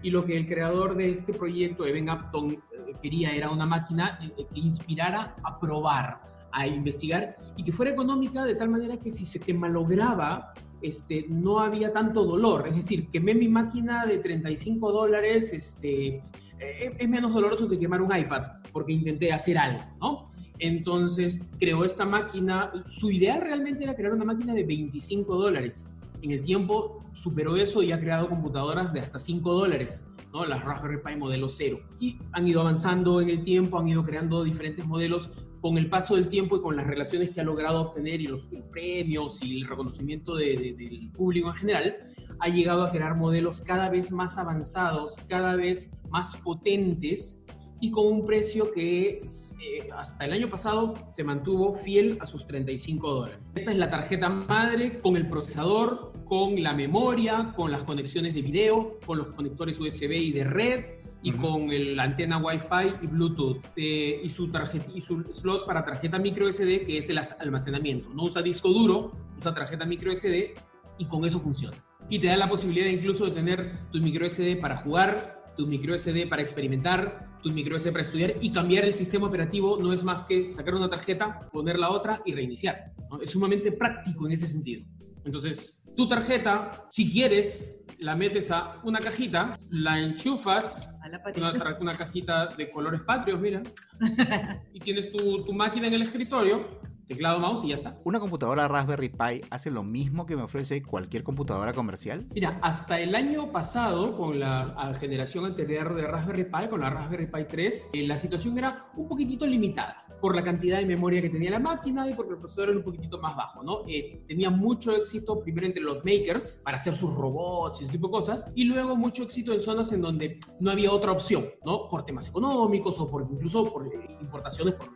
Y 0.04 0.12
lo 0.12 0.26
que 0.26 0.38
el 0.38 0.48
creador 0.48 0.96
de 0.96 1.12
este 1.12 1.34
proyecto, 1.34 1.86
Evan 1.86 2.10
Upton, 2.10 2.52
eh, 2.52 2.58
quería 3.02 3.32
era 3.32 3.50
una 3.50 3.66
máquina 3.66 4.20
que 4.20 4.60
inspirara 4.60 5.36
a 5.44 5.60
probar, 5.60 6.22
a 6.52 6.68
investigar 6.68 7.38
y 7.56 7.64
que 7.64 7.72
fuera 7.72 7.92
económica 7.92 8.46
de 8.46 8.56
tal 8.56 8.70
manera 8.70 8.98
que 8.98 9.10
si 9.10 9.26
se 9.26 9.40
te 9.40 9.54
malograba, 9.54 10.54
este, 10.82 11.26
no 11.30 11.60
había 11.60 11.92
tanto 11.92 12.24
dolor. 12.24 12.68
Es 12.68 12.76
decir, 12.76 13.10
quemé 13.10 13.34
mi 13.34 13.48
máquina 13.48 14.06
de 14.06 14.18
35 14.18 14.92
dólares, 14.92 15.54
este, 15.54 16.20
eh, 16.60 16.96
es 16.98 17.10
menos 17.10 17.34
doloroso 17.34 17.68
que 17.68 17.80
quemar 17.80 18.02
un 18.02 18.16
iPad 18.16 18.44
porque 18.72 18.94
intenté 18.94 19.32
hacer 19.32 19.58
algo, 19.58 19.84
¿no? 20.00 20.26
Entonces 20.60 21.40
creó 21.60 21.86
esta 21.86 22.06
máquina, 22.06 22.70
su 22.88 23.12
idea 23.12 23.40
realmente 23.40 23.84
era 23.84 23.96
crear 23.96 24.14
una 24.14 24.26
máquina 24.26 24.54
de 24.54 24.64
25 24.64 25.36
dólares. 25.36 25.90
En 26.22 26.32
el 26.32 26.42
tiempo 26.42 27.04
superó 27.14 27.56
eso 27.56 27.84
y 27.84 27.92
ha 27.92 28.00
creado 28.00 28.30
computadoras 28.30 28.94
de 28.94 29.00
hasta 29.00 29.20
5 29.20 29.54
dólares, 29.54 30.08
¿no? 30.34 30.46
las 30.46 30.64
Raspberry 30.64 30.98
Pi 31.04 31.16
modelo 31.16 31.50
0. 31.50 31.80
Y 32.00 32.18
han 32.32 32.48
ido 32.48 32.62
avanzando 32.62 33.22
en 33.22 33.30
el 33.30 33.44
tiempo, 33.44 33.80
han 33.80 33.88
ido 33.88 34.04
creando 34.04 34.44
diferentes 34.44 34.86
modelos 34.88 35.32
con 35.62 35.78
el 35.78 35.90
paso 35.90 36.16
del 36.16 36.28
tiempo 36.28 36.58
y 36.58 36.62
con 36.62 36.76
las 36.76 36.88
relaciones 36.88 37.32
que 37.32 37.42
ha 37.42 37.44
logrado 37.44 37.82
obtener 37.82 38.22
y 38.22 38.28
los, 38.28 38.50
premios 38.72 39.44
y 39.44 39.62
el 39.62 39.68
reconocimiento 39.68 40.36
de, 40.36 40.56
de, 40.56 40.74
del 40.74 41.12
público 41.12 41.50
en 41.50 41.56
general, 41.56 41.96
ha 42.40 42.50
llegado 42.50 42.84
a 42.84 42.92
crear 42.92 43.16
modelos 43.16 43.62
cada 43.62 43.90
vez 43.90 44.12
más 44.12 44.38
avanzados, 44.38 45.18
cada 45.28 45.56
vez 45.56 45.98
más 46.10 46.38
potentes 46.38 47.44
y 47.80 47.92
con 47.92 48.08
un 48.08 48.26
precio 48.26 48.72
que 48.72 49.22
eh, 49.22 49.90
hasta 49.96 50.26
el 50.26 50.34
año 50.34 50.50
pasado 50.50 50.94
se 51.12 51.24
mantuvo 51.24 51.74
fiel 51.74 52.18
a 52.20 52.26
sus 52.26 52.46
35 52.46 53.14
dólares. 53.14 53.52
Esta 53.56 53.72
es 53.72 53.78
la 53.78 53.90
tarjeta 53.90 54.30
madre 54.30 54.98
con 54.98 55.16
el 55.16 55.30
procesador, 55.30 56.14
con 56.26 56.62
la 56.62 56.74
memoria, 56.74 57.54
con 57.56 57.72
las 57.72 57.84
conexiones 57.84 58.34
de 58.34 58.42
video, 58.42 59.00
con 59.06 59.18
los 59.18 59.30
conectores 59.30 59.80
USB 59.80 60.12
y 60.12 60.32
de 60.32 60.44
red 60.44 60.86
y 61.22 61.32
uh 61.32 61.36
-huh. 61.36 61.42
con 61.42 61.72
el, 61.72 61.96
la 61.96 62.04
antena 62.04 62.38
Wi-Fi 62.38 62.96
y 63.06 63.08
Bluetooth 63.08 63.62
eh, 63.76 64.22
y, 64.24 64.30
su 64.30 64.50
tarjeta, 64.50 64.86
y 64.94 65.02
su 65.02 65.24
slot 65.32 65.66
para 65.66 65.84
tarjeta 65.84 66.20
micro 66.20 66.52
SD 66.52 66.86
que 66.86 66.98
es 66.98 67.10
el 67.10 67.20
almacenamiento. 67.40 68.10
No 68.14 68.24
usa 68.24 68.42
disco 68.42 68.70
duro, 68.70 69.12
usa 69.38 69.54
tarjeta 69.54 69.86
micro 69.86 70.16
SD 70.16 70.54
y 70.98 71.06
con 71.06 71.26
eso 71.26 71.40
funciona. 71.40 71.78
Y 72.10 72.20
te 72.20 72.28
da 72.28 72.38
la 72.38 72.48
posibilidad 72.48 72.88
incluso 72.88 73.26
de 73.26 73.32
tener 73.32 73.90
tu 73.92 74.00
micro 74.00 74.30
SD 74.30 74.58
para 74.58 74.78
jugar, 74.78 75.37
tu 75.58 75.68
micro 75.68 75.98
SD 75.98 76.28
para 76.28 76.42
experimentar, 76.42 77.40
tu 77.44 77.50
micro 77.52 77.78
SD 77.78 77.92
para 77.92 78.04
estudiar 78.04 78.36
y 78.40 78.52
cambiar 78.52 78.86
el 78.86 78.94
sistema 78.94 79.28
operativo 79.28 79.78
no 79.82 79.92
es 79.92 80.04
más 80.04 80.24
que 80.24 80.48
sacar 80.48 80.76
una 80.76 80.90
tarjeta, 80.90 81.50
poner 81.52 81.80
la 81.80 81.90
otra 81.90 82.22
y 82.26 82.34
reiniciar. 82.34 82.94
¿no? 83.10 83.20
Es 83.20 83.32
sumamente 83.32 83.72
práctico 83.72 84.28
en 84.28 84.34
ese 84.34 84.48
sentido. 84.48 84.86
Entonces, 85.26 85.84
tu 85.96 86.08
tarjeta, 86.08 86.86
si 86.90 87.12
quieres, 87.12 87.84
la 87.98 88.16
metes 88.16 88.52
a 88.52 88.80
una 88.84 89.00
cajita, 89.00 89.58
la 89.72 90.00
enchufas, 90.00 90.98
a 91.02 91.10
la 91.10 91.22
una, 91.36 91.78
una, 91.82 91.94
cajita 91.96 92.48
de 92.56 92.70
colores 92.70 93.02
patrios, 93.02 93.40
mira, 93.42 93.64
y 94.74 94.80
tienes 94.80 95.12
tu, 95.12 95.44
tu 95.44 95.54
máquina 95.54 95.88
en 95.88 95.96
el 95.96 96.04
escritorio, 96.04 96.80
teclado, 97.08 97.40
mouse 97.40 97.64
y 97.64 97.70
ya 97.70 97.76
está. 97.76 97.98
¿Una 98.04 98.20
computadora 98.20 98.68
Raspberry 98.68 99.10
Pi 99.10 99.42
hace 99.50 99.72
lo 99.72 99.84
mismo 99.84 100.26
que 100.26 100.36
me 100.36 100.44
ofrece 100.44 100.84
cualquier 100.84 101.24
computadora 101.24 101.74
comercial? 101.74 102.28
Mira, 102.34 102.60
hasta 102.62 103.00
el 103.00 103.16
año 103.16 103.52
pasado, 103.52 104.16
con 104.16 104.40
la 104.40 104.94
generación 105.00 105.46
anterior 105.46 105.96
de 105.96 106.04
Raspberry 106.04 106.44
Pi, 106.44 106.70
con 106.70 106.82
la 106.82 106.90
Raspberry 106.90 107.28
Pi 107.28 107.46
3, 107.48 107.90
eh, 107.94 108.08
la 108.08 108.18
situación 108.18 108.58
era 108.58 108.88
un 108.96 109.08
poquitito 109.08 109.46
limitada 109.46 110.04
por 110.22 110.36
la 110.36 110.44
cantidad 110.44 110.80
de 110.80 110.86
memoria 110.86 111.22
que 111.22 111.30
tenía 111.30 111.52
la 111.52 111.60
máquina 111.60 112.10
y 112.10 112.14
porque 112.14 112.34
el 112.34 112.40
procesador 112.40 112.70
era 112.70 112.78
un 112.80 112.84
poquitito 112.84 113.20
más 113.20 113.36
bajo, 113.36 113.64
¿no? 113.64 113.82
Eh, 113.88 114.24
tenía 114.28 114.50
mucho 114.50 114.96
éxito 114.96 115.40
primero 115.40 115.68
entre 115.68 115.84
los 115.84 116.04
makers 116.04 116.62
para 116.64 116.78
hacer 116.78 116.96
sus 116.96 117.14
robots 117.14 117.82
y 117.82 117.84
ese 117.84 117.94
tipo 117.94 118.08
de 118.08 118.12
cosas, 118.12 118.52
y 118.56 118.66
luego 118.66 118.96
mucho 118.96 119.24
éxito 119.24 119.54
en 119.54 119.62
zonas 119.62 119.92
en 119.92 120.02
donde 120.02 120.40
no 120.60 120.72
había 120.72 120.92
otra 120.92 121.12
opción, 121.12 121.46
¿no? 121.66 121.88
Por 121.88 122.04
temas 122.04 122.28
económicos 122.28 123.00
o 123.00 123.08
por 123.08 123.28
incluso 123.30 123.72
por 123.72 123.88
eh, 123.88 124.18
importaciones 124.22 124.74
por 124.74 124.90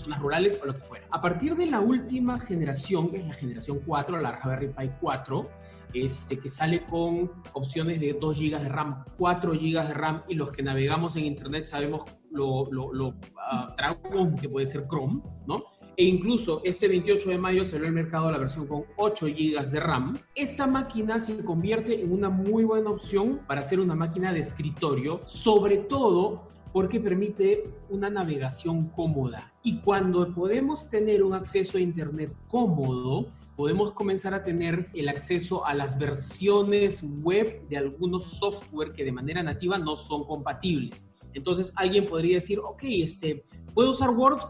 zonas 0.00 0.20
rurales 0.20 0.58
o 0.62 0.66
lo 0.66 0.74
que 0.74 0.80
fuera. 0.80 1.06
A 1.10 1.20
partir 1.20 1.56
de 1.56 1.66
la 1.66 1.80
última 1.80 2.38
generación, 2.40 3.10
que 3.10 3.18
es 3.18 3.26
la 3.26 3.34
generación 3.34 3.80
4, 3.84 4.20
la 4.20 4.32
Raspberry 4.32 4.68
Pi 4.68 4.90
4, 5.00 5.50
este, 5.94 6.38
que 6.38 6.48
sale 6.48 6.84
con 6.84 7.30
opciones 7.52 8.00
de 8.00 8.16
2 8.20 8.38
GB 8.38 8.60
de 8.60 8.68
RAM, 8.68 9.04
4 9.16 9.52
GB 9.52 9.88
de 9.88 9.94
RAM, 9.94 10.22
y 10.28 10.34
los 10.34 10.50
que 10.50 10.62
navegamos 10.62 11.16
en 11.16 11.24
Internet 11.24 11.64
sabemos 11.64 12.02
lo, 12.30 12.66
lo, 12.70 12.92
lo 12.92 13.08
uh, 13.08 14.34
que 14.40 14.48
puede 14.48 14.66
ser 14.66 14.86
Chrome, 14.88 15.22
¿no? 15.46 15.62
e 15.96 16.04
incluso 16.04 16.60
este 16.64 16.88
28 16.88 17.30
de 17.30 17.38
mayo 17.38 17.64
salió 17.64 17.86
al 17.86 17.92
mercado 17.92 18.30
la 18.30 18.38
versión 18.38 18.66
con 18.66 18.84
8 18.96 19.26
GB 19.26 19.70
de 19.70 19.80
RAM. 19.80 20.18
Esta 20.34 20.66
máquina 20.66 21.20
se 21.20 21.44
convierte 21.44 22.02
en 22.02 22.12
una 22.12 22.30
muy 22.30 22.64
buena 22.64 22.90
opción 22.90 23.40
para 23.46 23.60
hacer 23.60 23.80
una 23.80 23.94
máquina 23.94 24.32
de 24.32 24.40
escritorio, 24.40 25.20
sobre 25.26 25.78
todo 25.78 26.46
porque 26.74 26.98
permite 26.98 27.70
una 27.88 28.10
navegación 28.10 28.88
cómoda. 28.88 29.54
Y 29.62 29.78
cuando 29.78 30.34
podemos 30.34 30.88
tener 30.88 31.22
un 31.22 31.32
acceso 31.32 31.78
a 31.78 31.80
Internet 31.80 32.34
cómodo, 32.48 33.28
podemos 33.54 33.92
comenzar 33.92 34.34
a 34.34 34.42
tener 34.42 34.90
el 34.92 35.08
acceso 35.08 35.64
a 35.64 35.72
las 35.72 35.96
versiones 35.96 37.04
web 37.22 37.68
de 37.68 37.76
algunos 37.76 38.24
software 38.24 38.92
que 38.92 39.04
de 39.04 39.12
manera 39.12 39.40
nativa 39.40 39.78
no 39.78 39.96
son 39.96 40.24
compatibles. 40.24 41.06
Entonces 41.32 41.72
alguien 41.76 42.06
podría 42.06 42.34
decir, 42.34 42.58
ok, 42.58 42.82
este, 42.82 43.44
¿puedo 43.72 43.92
usar 43.92 44.10
Word? 44.10 44.40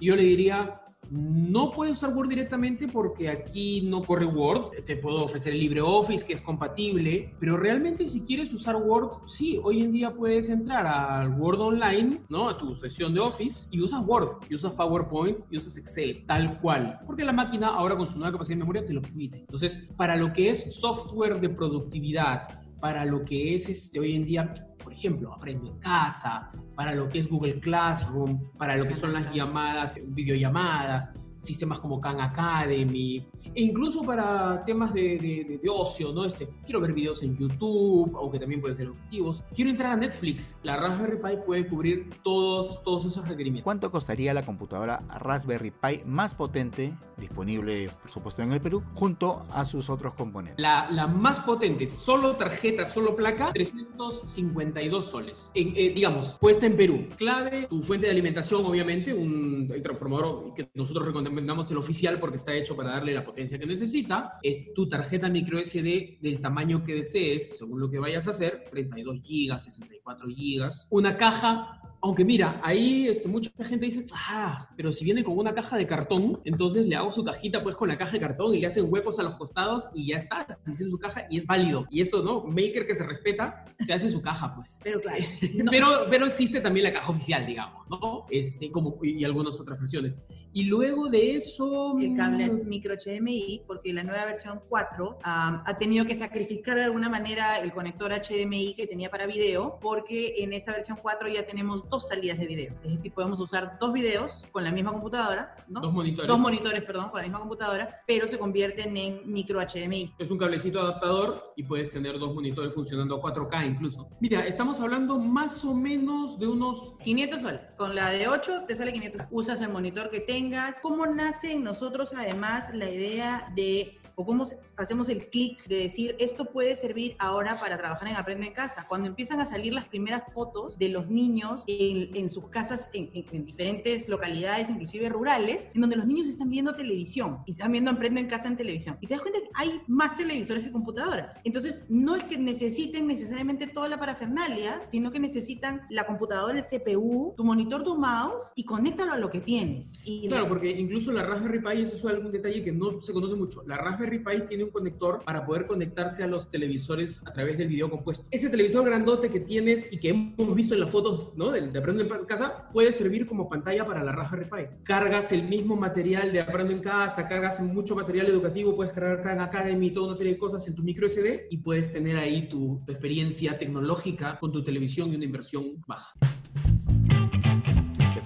Yo 0.00 0.16
le 0.16 0.24
diría, 0.24 0.82
no 1.10 1.70
puedes 1.70 1.94
usar 1.94 2.14
Word 2.14 2.28
directamente 2.28 2.88
porque 2.88 3.28
aquí 3.28 3.82
no 3.82 4.02
corre 4.02 4.26
Word. 4.26 4.82
Te 4.84 4.96
puedo 4.96 5.24
ofrecer 5.24 5.54
LibreOffice 5.54 6.26
que 6.26 6.34
es 6.34 6.40
compatible, 6.40 7.34
pero 7.38 7.56
realmente 7.56 8.08
si 8.08 8.22
quieres 8.22 8.52
usar 8.52 8.76
Word, 8.76 9.26
sí, 9.26 9.58
hoy 9.62 9.82
en 9.82 9.92
día 9.92 10.10
puedes 10.10 10.48
entrar 10.48 10.86
al 10.86 11.40
Word 11.40 11.60
Online, 11.60 12.20
¿no? 12.28 12.48
A 12.48 12.58
tu 12.58 12.74
sesión 12.74 13.14
de 13.14 13.20
Office 13.20 13.68
y 13.70 13.80
usas 13.80 14.04
Word, 14.06 14.38
y 14.48 14.54
usas 14.54 14.72
PowerPoint, 14.72 15.38
y 15.50 15.58
usas 15.58 15.76
Excel, 15.76 16.24
tal 16.26 16.60
cual. 16.60 17.00
Porque 17.06 17.24
la 17.24 17.32
máquina 17.32 17.68
ahora 17.68 17.96
con 17.96 18.06
su 18.06 18.18
nueva 18.18 18.32
capacidad 18.32 18.56
de 18.56 18.60
memoria 18.60 18.84
te 18.84 18.92
lo 18.92 19.02
permite. 19.02 19.38
Entonces, 19.38 19.88
para 19.96 20.16
lo 20.16 20.32
que 20.32 20.50
es 20.50 20.78
software 20.78 21.40
de 21.40 21.48
productividad, 21.48 22.67
para 22.80 23.04
lo 23.04 23.24
que 23.24 23.54
es 23.54 23.68
este, 23.68 24.00
hoy 24.00 24.14
en 24.14 24.24
día, 24.24 24.52
por 24.82 24.92
ejemplo, 24.92 25.32
aprendo 25.32 25.70
en 25.70 25.78
casa, 25.78 26.50
para 26.74 26.94
lo 26.94 27.08
que 27.08 27.18
es 27.18 27.28
Google 27.28 27.60
Classroom, 27.60 28.52
para 28.56 28.76
lo 28.76 28.86
que 28.86 28.94
son 28.94 29.12
las 29.12 29.32
llamadas, 29.32 29.98
videollamadas, 30.08 31.12
sistemas 31.36 31.80
como 31.80 32.00
Khan 32.00 32.20
Academy, 32.20 33.26
incluso 33.58 34.02
para 34.02 34.62
temas 34.64 34.92
de, 34.92 35.18
de, 35.18 35.58
de, 35.62 35.68
ocio, 35.68 36.12
¿no? 36.12 36.24
Este, 36.24 36.48
quiero 36.64 36.80
ver 36.80 36.92
videos 36.92 37.22
en 37.22 37.36
YouTube, 37.36 38.16
aunque 38.16 38.38
también 38.38 38.60
pueden 38.60 38.76
ser 38.76 38.88
objetivos. 38.88 39.42
Quiero 39.54 39.70
entrar 39.70 39.92
a 39.92 39.96
Netflix. 39.96 40.60
La 40.62 40.76
Raspberry 40.76 41.16
Pi 41.16 41.42
puede 41.44 41.66
cubrir 41.66 42.10
todos, 42.22 42.82
todos 42.82 43.06
esos 43.06 43.28
requerimientos. 43.28 43.64
¿Cuánto 43.64 43.90
costaría 43.90 44.32
la 44.34 44.42
computadora 44.42 44.98
Raspberry 45.20 45.70
Pi 45.70 46.02
más 46.04 46.34
potente, 46.34 46.94
disponible, 47.16 47.90
por 48.00 48.10
supuesto, 48.10 48.42
en 48.42 48.52
el 48.52 48.60
Perú, 48.60 48.82
junto 48.94 49.44
a 49.50 49.64
sus 49.64 49.90
otros 49.90 50.14
componentes? 50.14 50.60
La, 50.60 50.88
la 50.90 51.06
más 51.06 51.40
potente, 51.40 51.86
solo 51.86 52.36
tarjeta, 52.36 52.86
solo 52.86 53.16
placa, 53.16 53.50
352 53.52 55.04
soles. 55.04 55.50
Eh, 55.54 55.92
digamos, 55.94 56.36
puesta 56.40 56.66
en 56.66 56.76
Perú. 56.76 57.06
Clave, 57.16 57.66
tu 57.68 57.82
fuente 57.82 58.06
de 58.06 58.12
alimentación, 58.12 58.64
obviamente, 58.64 59.12
un 59.12 59.68
el 59.72 59.82
transformador 59.82 60.54
que 60.54 60.70
nosotros 60.74 61.06
recomendamos 61.06 61.70
el 61.70 61.76
oficial 61.76 62.18
porque 62.18 62.36
está 62.36 62.54
hecho 62.54 62.76
para 62.76 62.90
darle 62.90 63.14
la 63.14 63.24
potencia 63.24 63.47
que 63.56 63.66
necesita, 63.66 64.32
es 64.42 64.74
tu 64.74 64.88
tarjeta 64.88 65.28
micro 65.28 65.64
SD 65.64 66.18
del 66.20 66.40
tamaño 66.40 66.82
que 66.82 66.96
desees, 66.96 67.58
según 67.58 67.78
lo 67.78 67.88
que 67.88 68.00
vayas 68.00 68.26
a 68.26 68.30
hacer, 68.30 68.64
32 68.68 69.22
GB, 69.22 69.56
64 69.56 70.26
GB, 70.26 70.68
una 70.90 71.16
caja 71.16 71.80
aunque 72.00 72.24
mira, 72.24 72.60
ahí 72.62 73.08
este, 73.08 73.28
mucha 73.28 73.50
gente 73.64 73.86
dice, 73.86 74.04
ah, 74.14 74.68
pero 74.76 74.92
si 74.92 75.04
viene 75.04 75.24
con 75.24 75.36
una 75.36 75.54
caja 75.54 75.76
de 75.76 75.86
cartón, 75.86 76.40
entonces 76.44 76.86
le 76.86 76.96
hago 76.96 77.10
su 77.10 77.24
cajita 77.24 77.62
pues 77.62 77.74
con 77.74 77.88
la 77.88 77.98
caja 77.98 78.12
de 78.12 78.20
cartón 78.20 78.54
y 78.54 78.60
le 78.60 78.66
hacen 78.66 78.86
huecos 78.88 79.18
a 79.18 79.22
los 79.22 79.34
costados 79.36 79.90
y 79.94 80.08
ya 80.08 80.16
está, 80.16 80.46
se 80.64 80.70
hace 80.70 80.88
su 80.88 80.98
caja 80.98 81.26
y 81.28 81.38
es 81.38 81.46
válido. 81.46 81.86
Y 81.90 82.00
eso, 82.00 82.22
¿no? 82.22 82.44
Maker 82.44 82.86
que 82.86 82.94
se 82.94 83.04
respeta, 83.04 83.64
se 83.80 83.92
hace 83.92 84.10
su 84.10 84.22
caja 84.22 84.54
pues. 84.54 84.80
Pero 84.84 85.00
claro. 85.00 85.24
No. 85.54 85.64
pero, 85.70 86.06
pero 86.08 86.26
existe 86.26 86.60
también 86.60 86.84
la 86.84 86.92
caja 86.92 87.10
oficial, 87.10 87.46
digamos, 87.46 87.88
¿no? 87.88 88.26
Este, 88.30 88.70
como, 88.70 88.98
y, 89.02 89.18
y 89.18 89.24
algunas 89.24 89.58
otras 89.60 89.78
versiones. 89.78 90.20
Y 90.52 90.64
luego 90.64 91.08
de 91.08 91.36
eso... 91.36 91.98
El 91.98 92.16
cable 92.16 92.50
micro 92.64 92.94
HDMI, 92.94 93.62
porque 93.66 93.92
la 93.92 94.02
nueva 94.02 94.24
versión 94.24 94.60
4 94.68 95.08
um, 95.08 95.18
ha 95.24 95.76
tenido 95.78 96.04
que 96.04 96.14
sacrificar 96.14 96.76
de 96.76 96.84
alguna 96.84 97.08
manera 97.08 97.56
el 97.56 97.72
conector 97.72 98.12
HDMI 98.12 98.74
que 98.74 98.86
tenía 98.86 99.10
para 99.10 99.26
video, 99.26 99.78
porque 99.80 100.34
en 100.38 100.52
esa 100.52 100.72
versión 100.72 100.98
4 101.00 101.28
ya 101.28 101.44
tenemos 101.44 101.87
dos 101.90 102.08
salidas 102.08 102.38
de 102.38 102.46
video. 102.46 102.74
Es 102.84 102.92
decir, 102.92 103.12
podemos 103.12 103.40
usar 103.40 103.78
dos 103.80 103.92
videos 103.92 104.44
con 104.52 104.64
la 104.64 104.72
misma 104.72 104.92
computadora, 104.92 105.54
¿no? 105.68 105.80
Dos 105.80 105.92
monitores. 105.92 106.28
Dos 106.28 106.38
monitores, 106.38 106.82
perdón, 106.82 107.10
con 107.10 107.18
la 107.18 107.24
misma 107.24 107.38
computadora, 107.40 108.02
pero 108.06 108.26
se 108.28 108.38
convierten 108.38 108.96
en 108.96 109.20
micro 109.30 109.60
HDMI. 109.60 110.14
Es 110.18 110.30
un 110.30 110.38
cablecito 110.38 110.80
adaptador 110.80 111.52
y 111.56 111.62
puedes 111.62 111.92
tener 111.92 112.18
dos 112.18 112.34
monitores 112.34 112.74
funcionando 112.74 113.16
a 113.16 113.20
4K 113.20 113.66
incluso. 113.66 114.08
Mira, 114.20 114.46
estamos 114.46 114.80
hablando 114.80 115.18
más 115.18 115.64
o 115.64 115.74
menos 115.74 116.38
de 116.38 116.46
unos... 116.46 116.94
500 117.02 117.40
soles. 117.40 117.60
Con 117.76 117.94
la 117.94 118.10
de 118.10 118.28
8 118.28 118.64
te 118.66 118.74
sale 118.74 118.92
500. 118.92 119.22
Usas 119.30 119.60
el 119.60 119.70
monitor 119.70 120.10
que 120.10 120.20
tengas. 120.20 120.76
¿Cómo 120.80 121.06
nace 121.06 121.52
en 121.52 121.64
nosotros 121.64 122.14
además 122.16 122.70
la 122.74 122.90
idea 122.90 123.52
de 123.54 123.97
o 124.18 124.26
cómo 124.26 124.44
hacemos 124.76 125.08
el 125.08 125.28
clic 125.30 125.64
de 125.68 125.76
decir 125.76 126.16
esto 126.18 126.46
puede 126.46 126.74
servir 126.74 127.14
ahora 127.20 127.60
para 127.60 127.78
trabajar 127.78 128.08
en 128.08 128.16
Aprende 128.16 128.48
en 128.48 128.52
Casa. 128.52 128.84
Cuando 128.88 129.06
empiezan 129.06 129.38
a 129.38 129.46
salir 129.46 129.72
las 129.72 129.88
primeras 129.88 130.24
fotos 130.32 130.76
de 130.76 130.88
los 130.88 131.08
niños 131.08 131.62
en, 131.68 132.14
en 132.16 132.28
sus 132.28 132.48
casas, 132.48 132.90
en, 132.94 133.10
en, 133.14 133.24
en, 133.30 133.44
diferentes 133.44 134.08
localidades, 134.08 134.70
inclusive 134.70 135.08
rurales, 135.08 135.68
en 135.72 135.80
donde 135.82 135.94
los 135.94 136.04
niños 136.04 136.26
están 136.26 136.50
viendo 136.50 136.74
televisión 136.74 137.44
y 137.46 137.52
están 137.52 137.70
viendo 137.70 137.92
Aprende 137.92 138.20
en 138.20 138.26
Casa 138.26 138.48
en 138.48 138.56
televisión. 138.56 138.98
Y 139.00 139.06
te 139.06 139.14
das 139.14 139.22
cuenta 139.22 139.38
que 139.38 139.50
hay 139.54 139.82
más 139.86 140.16
televisores 140.16 140.64
que 140.64 140.72
computadoras. 140.72 141.40
Entonces, 141.44 141.84
no 141.88 142.16
es 142.16 142.24
que 142.24 142.38
necesiten 142.38 143.06
necesariamente 143.06 143.68
toda 143.68 143.88
la 143.88 144.00
parafernalia, 144.00 144.82
sino 144.88 145.12
que 145.12 145.20
necesitan 145.20 145.82
la 145.90 146.06
computadora, 146.06 146.58
el 146.58 146.64
CPU, 146.64 147.34
tu 147.36 147.44
monitor, 147.44 147.84
tu 147.84 147.96
mouse 147.96 148.52
y 148.56 148.64
conéctalo 148.64 149.12
a 149.12 149.16
lo 149.16 149.30
que 149.30 149.40
tienes. 149.40 150.00
Y 150.04 150.26
claro, 150.26 150.42
la... 150.42 150.48
porque 150.48 150.70
incluso 150.70 151.12
la 151.12 151.22
Raspberry 151.22 151.60
Pi, 151.60 151.82
eso 151.82 151.94
es 151.94 152.04
algún 152.04 152.32
detalle 152.32 152.64
que 152.64 152.72
no 152.72 153.00
se 153.00 153.12
conoce 153.12 153.36
mucho. 153.36 153.62
La 153.64 153.76
Raspberry 153.76 154.07
Raspberry 154.08 154.40
Pi 154.40 154.46
tiene 154.48 154.64
un 154.64 154.70
conector 154.70 155.20
para 155.24 155.44
poder 155.44 155.66
conectarse 155.66 156.22
a 156.22 156.26
los 156.26 156.50
televisores 156.50 157.22
a 157.26 157.32
través 157.32 157.58
del 157.58 157.68
video 157.68 157.90
compuesto. 157.90 158.28
Ese 158.30 158.48
televisor 158.48 158.84
grandote 158.84 159.28
que 159.28 159.40
tienes 159.40 159.92
y 159.92 159.98
que 159.98 160.10
hemos 160.10 160.54
visto 160.54 160.74
en 160.74 160.80
las 160.80 160.90
fotos 160.90 161.32
¿no? 161.36 161.50
de, 161.50 161.68
de 161.68 161.78
Aprendo 161.78 162.02
en 162.02 162.08
Casa 162.26 162.68
puede 162.72 162.92
servir 162.92 163.26
como 163.26 163.48
pantalla 163.48 163.84
para 163.86 164.02
la 164.02 164.12
Raspberry 164.12 164.44
Pi. 164.46 164.76
Cargas 164.82 165.32
el 165.32 165.42
mismo 165.42 165.76
material 165.76 166.32
de 166.32 166.40
Aprendo 166.40 166.72
en 166.72 166.80
Casa, 166.80 167.28
cargas 167.28 167.60
mucho 167.60 167.94
material 167.94 168.28
educativo, 168.28 168.74
puedes 168.74 168.92
cargar 168.92 169.22
Khan 169.22 169.40
Academy, 169.40 169.90
toda 169.90 170.08
una 170.08 170.14
serie 170.14 170.32
de 170.32 170.38
cosas 170.38 170.66
en 170.66 170.74
tu 170.74 170.82
micro 170.82 171.08
SD 171.08 171.48
y 171.50 171.58
puedes 171.58 171.90
tener 171.92 172.16
ahí 172.16 172.48
tu, 172.48 172.80
tu 172.84 172.92
experiencia 172.92 173.58
tecnológica 173.58 174.38
con 174.38 174.52
tu 174.52 174.62
televisión 174.62 175.12
y 175.12 175.16
una 175.16 175.24
inversión 175.24 175.82
baja. 175.86 176.14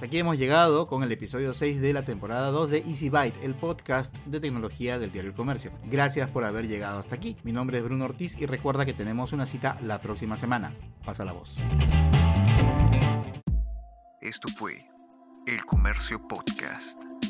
Hasta 0.03 0.09
aquí 0.09 0.19
hemos 0.19 0.37
llegado 0.37 0.89
con 0.89 1.05
el 1.05 1.13
episodio 1.13 1.55
6 1.55 1.81
de 1.81 1.93
la 1.93 2.05
temporada 2.05 2.51
2 2.51 2.71
de 2.71 2.79
Easy 2.79 3.09
Byte, 3.09 3.39
el 3.45 3.55
podcast 3.55 4.13
de 4.27 4.41
tecnología 4.41 4.99
del 4.99 5.13
diario 5.13 5.31
El 5.31 5.37
Comercio. 5.37 5.71
Gracias 5.85 6.29
por 6.29 6.45
haber 6.45 6.67
llegado 6.67 6.99
hasta 6.99 7.15
aquí. 7.15 7.37
Mi 7.45 7.53
nombre 7.53 7.79
es 7.79 7.85
Bruno 7.85 8.07
Ortiz 8.07 8.37
y 8.37 8.47
recuerda 8.47 8.85
que 8.85 8.95
tenemos 8.95 9.33
una 9.33 9.47
cita 9.47 9.79
la 9.81 10.01
próxima 10.01 10.37
semana. 10.37 10.75
Pasa 11.05 11.25
la 11.25 11.31
voz. 11.31 11.57
Esto 14.21 14.49
fue 14.59 14.85
El 15.47 15.65
Comercio 15.67 16.21
Podcast. 16.27 17.22